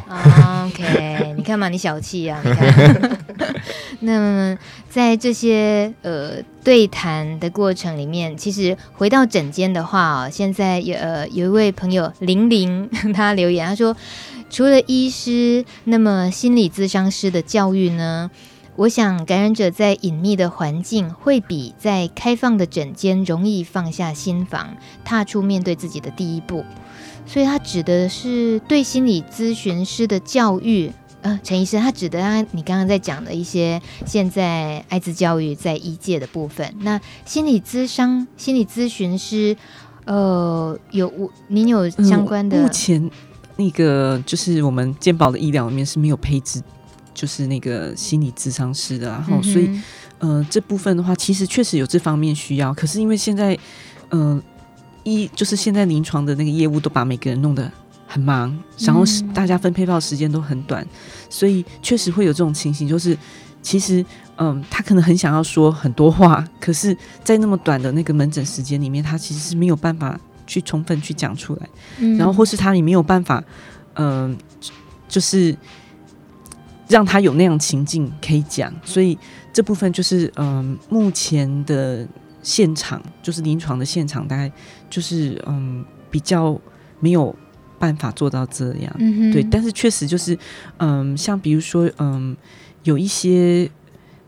[0.66, 2.41] OK，你看嘛，你小气啊！
[2.45, 3.18] 你看。
[4.01, 4.59] 那么
[4.89, 13.97] 在这些呃对谈的过程里面，其实回到整间的话哦，现在有呃有一位朋友玲玲，他留言他说。
[14.49, 18.30] 除了医师，那么心理咨商师的教育呢？
[18.76, 26.62] 我想感染者在隐秘的环境，会比在开放的诊间容易放下心防，踏出面对自己的第一步。
[27.26, 30.92] 所以，他指的是对心理咨询师的教育。
[31.22, 36.74] 呃，陈医生，他指的他你刚刚在讲的一些现在艾滋教育在医界的部分。
[36.80, 39.57] 那心理咨商、心理咨询师，
[40.05, 43.11] 呃，有我您有相关的、目前。
[43.57, 46.62] 那个就是我们健保的医疗里面是没有配置
[47.14, 49.70] 就是那个心理咨商师的，然后所以
[50.18, 52.74] 呃这部分的话，其实确实有这方面需要。
[52.74, 53.59] 可是因为现在
[54.11, 54.42] 嗯、呃、
[55.04, 57.72] 一就是现在临床的那个业务都把每个人弄得
[58.07, 59.02] 很忙，然后
[59.32, 60.86] 大家分配到时间都很短，
[61.30, 63.16] 所以确实会有这种情形，就是
[63.62, 64.04] 其实
[64.36, 66.94] 嗯他可能很想要说很多话，可是
[67.24, 70.20] 在那么短的那个门诊时间里面，他其实是没有办法。
[70.47, 71.68] 去充分去讲出来，
[71.99, 73.42] 嗯、然后或是他也没有办法，
[73.94, 74.36] 嗯、呃，
[75.09, 75.57] 就是
[76.88, 79.18] 让他有那样情境可以讲，所以
[79.53, 82.07] 这部分就是嗯、呃，目前的
[82.42, 84.51] 现场就是临床的现场，大概
[84.88, 86.59] 就是嗯、呃，比较
[87.01, 87.34] 没有
[87.78, 90.32] 办法做到这样，嗯、对，但是确实就是
[90.78, 92.36] 嗯、呃，像比如说嗯、呃，
[92.84, 93.68] 有一些，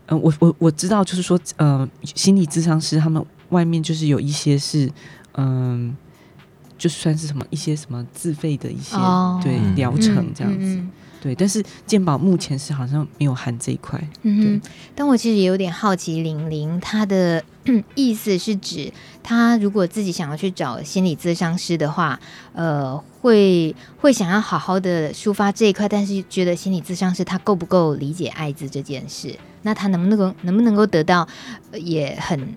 [0.07, 4.91] 嗯、呃，我我我知道就是说呃，心理咨商师他们外面就是有一些是
[5.35, 5.95] 嗯。
[5.95, 5.95] 呃
[6.79, 14.01] 就算是什么一些什么自费的一些、oh, 对疗程这样子，嗯嗯、对，但是健保目前是好像没有含这一块。
[14.23, 17.43] 嗯对，但我其实也有点好奇，玲玲她的
[17.93, 22.17] 意思是指，她如果自己想要去找心理咨商师的话，
[22.53, 29.35] 呃，会会想要好好的抒发这一块，但是觉得心理咨商师他够不够理解艾滋这件事？
[29.63, 31.27] 那他能不能够能不能够得到
[31.73, 32.55] 也很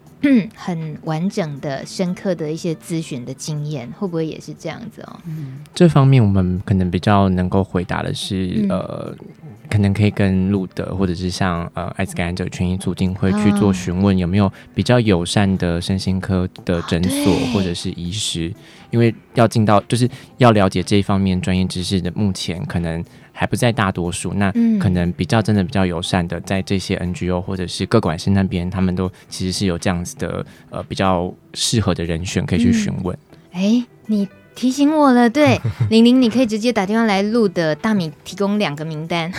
[0.55, 5.17] 很完整的、深刻的一些咨询的经验，会不会也是这样子哦？
[5.27, 9.17] 嗯，这方面我们可能比较能够回答的是，嗯、呃，
[9.69, 18.53] 可能可以跟路德或者是像呃艾滋感染者权益促进会去做询问，有没有比较友善的身心科的诊所或者是医师，
[18.93, 23.05] 因为要进到就是要了解这一方面专业知识的，目前可能。
[23.35, 33.19] 还不在大多数，那可能比较真的比较友善的，在这些 NGO 或者是各管事那边，他们都其实是有这样子的呃比较适合的人选可以去询问。
[33.53, 39.33] 哎、你提醒我了，对，玲玲，你可以直接打电话来录的，大米提供两个名单，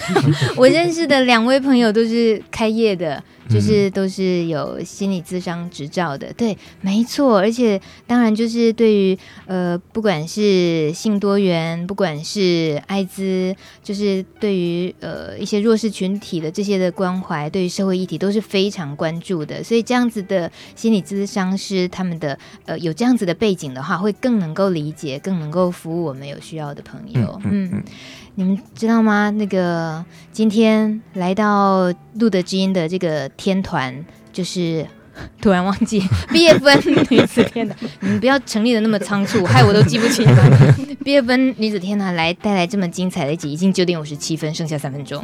[0.57, 3.23] 我认识的两位朋友都是开业的。
[3.49, 7.39] 就是都是有心理咨商执照的，对，没错。
[7.39, 19.63] 而且当然就是对于呃，不管是性多元，不管是艾滋，就是对于呃一些弱势群体的这些的关怀，对于社会议题都是非常关注的。
[19.63, 27.39] 所以这样子的心理咨商师，他们的呃有这样子的背景的话，会更能够理解，更能够服务我们有需要的朋友。
[27.45, 27.69] 嗯。
[27.73, 27.83] 嗯
[28.35, 29.29] 你们知道吗？
[29.29, 34.85] 那个今天来到路德之音的这个天团，就是
[35.39, 36.01] 突然忘记
[36.33, 40.67] BFN 女子天团，你们不要成立的那么仓促，害我都记不清了。
[41.05, 45.23] BFN 女子天团来带来这么精彩的一集，已经九点五十七分，剩下三分钟。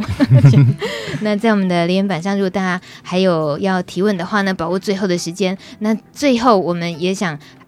[1.21, 5.57] 那在我们的留言板上，如果大家还有要提问的话呢，把握最后的时间。
[5.79, 7.58] 那最后我们也想哦。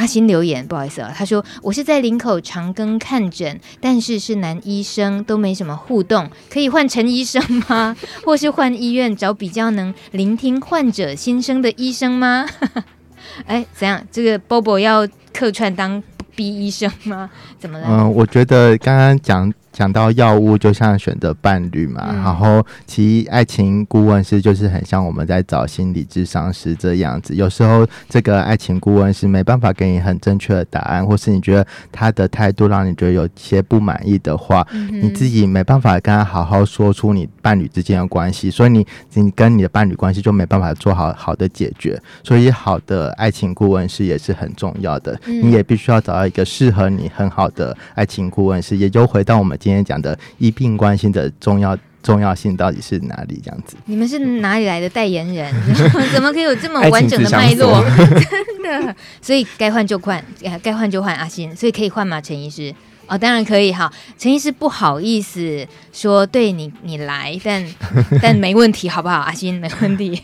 [0.00, 7.94] 阿新留言，不好意思啊，他说我是在林口长庚看诊，但是是男医生，都没什么互动，可以换陈医生吗？
[8.24, 12.48] 或是换医院找比较能聆听患者心声的医生吗？
[13.44, 14.02] 哎，怎样？
[14.10, 16.02] 这个 Bobo 要客串当
[16.34, 17.28] B 医生吗？
[17.58, 17.86] 怎么了？
[17.86, 19.52] 嗯，我觉得刚刚讲。
[19.72, 27.34] 讲到药物，就像选择伴侣嘛，嗯、然后其实爱情顾问师就是很像我们在找心理智商师这样子。
[27.36, 41.96] 有时候这个爱情顾问师没办法给你很正确的答案，或是你觉得他的态度让你觉得有些不满意的话，嗯、你自己没办法跟他好好说出你伴侣之间的关系，所以你你跟你的伴侣关系就没办法做好好的解决。
[42.24, 48.76] 所以好的爱情顾问师也是很重要的，嗯、你也必须要找到一个适合你很好的爱情顾问师。
[48.76, 49.59] 也就回到我们。
[49.60, 53.40] 今天讲的医病关心的重要重要性到底是哪里？
[53.44, 55.54] 这样子，你们是哪里来的代言人？
[56.12, 57.84] 怎么可以有这么完整的脉络？
[58.00, 60.24] 真的，所以该换就换，
[60.62, 61.14] 该换就换。
[61.14, 62.20] 阿新，所以可以换吗？
[62.20, 62.74] 陈医师？
[63.06, 63.72] 哦，当然可以。
[63.72, 67.66] 哈，陈医师不好意思说，对你你来，但
[68.22, 69.16] 但没问题，好不好？
[69.16, 70.22] 阿欣没问题。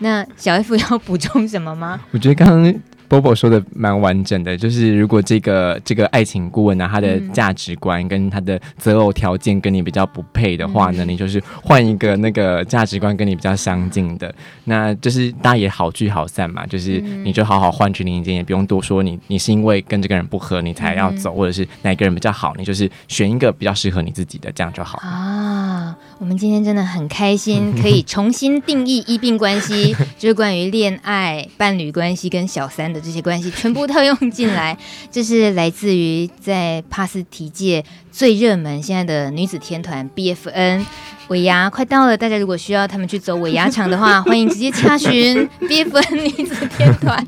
[0.00, 2.00] 那小 F 要补充什么吗？
[2.10, 2.74] 我觉得刚刚。
[3.08, 14.34] Bobo 说的蛮完整的，就是如果这个这个爱情顾问呢，他的价值观跟他的择偶条件跟你比较不配的话呢，嗯、你就是换一个那个价值观跟你比较相近的，
[14.64, 25.96] 那就是大家也好聚好散嘛，就是你就好好换取另一间，也不用多说你你是因为跟这个人不合你才要走，或者是哪个人比较好，你就是选一个比较适合你自己的，这样就好啊。
[26.18, 34.76] 我们今天真的很开心， 可以重新定义医病关系， 就是关于恋爱、伴侣关系跟小三的这些关系，全部套用进来。
[35.10, 40.84] 这是来自于在帕斯提界最热门现在的女子天团 BFN
[41.28, 47.26] 尾牙快到了，大家如果需要他们去走尾牙场的话，欢迎直接洽询 BFN 女子天团。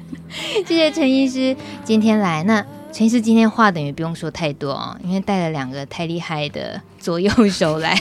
[0.66, 2.42] 谢谢陈医师今天来。
[2.44, 7.98] 那陈医师今天话等于不用说太多哦，因为带了两个太厉害的左右手来。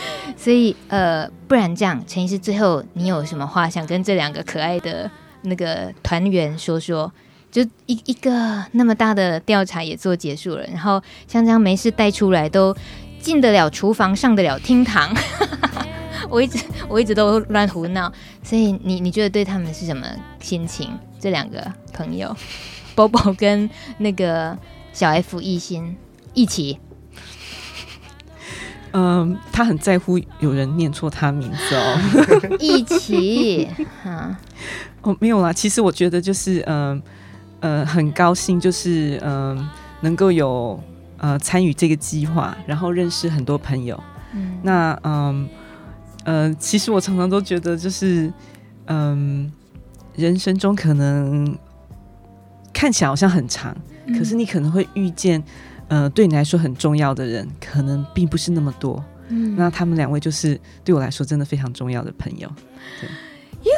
[0.36, 5.10] 所以呃，不然这样，陈医师，最后你有什么话想跟这两个可爱的
[5.42, 7.12] 那个团员说说？
[7.50, 12.76] 就一一个那么大的调查也做结束了，然后像这样没事带出来都
[13.18, 15.10] 进得了厨房，上得了厅堂。
[16.28, 20.06] 我一直我一直都乱胡闹，所以你你觉得对他们是什么
[20.40, 20.90] 心情？
[21.18, 22.36] 这两个朋友
[22.94, 24.56] ，Bobo 跟那个
[24.92, 25.96] 小 F 一心
[26.34, 26.78] 一起。
[28.92, 31.98] 嗯，他很在乎有人念错他名字哦。
[32.58, 33.68] 一起，
[34.02, 34.36] 哈，
[35.02, 35.52] 哦，没有啦。
[35.52, 37.02] 其实我觉得就是，嗯，
[37.60, 39.68] 呃，很高兴，就是，嗯，
[40.00, 40.82] 能够有
[41.18, 44.02] 呃参与这个计划，然后认识很多朋友。
[44.34, 45.48] 嗯，那，嗯，
[46.24, 48.32] 呃，其实我常常都觉得，就是，
[48.86, 49.52] 嗯，
[50.16, 51.56] 人生中可能
[52.72, 53.76] 看起来好像很长，
[54.06, 55.42] 嗯，可是你可能会遇见。
[55.88, 59.02] 呃，对你来说很重要的人，可能并不是那么多。
[59.28, 62.50] 嗯，那他们两位就是对我来说真的非常重要的朋友。
[63.00, 63.08] 对，
[63.70, 63.72] 哟，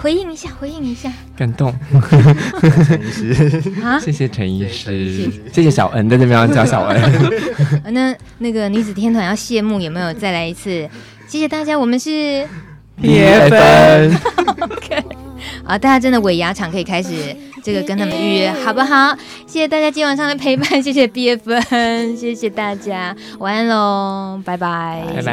[0.00, 1.74] 回应一下，回应一下，感动。
[2.86, 7.00] 陈医师，啊，谢谢陈医师，谢谢小恩在这边要叫小恩。
[7.94, 10.88] 那那个女子天团要谢幕，有没有再来一次？
[11.26, 12.46] 谢谢大家，我们是
[14.60, 15.02] OK，
[15.64, 17.08] 啊，大家真的尾牙场可以开始。
[17.64, 19.16] 这个跟他们预约好不好？
[19.46, 25.32] 谢谢大家今晚上的陪伴，谢谢 BFN，谢谢大家，晚安喽，拜拜，拜拜。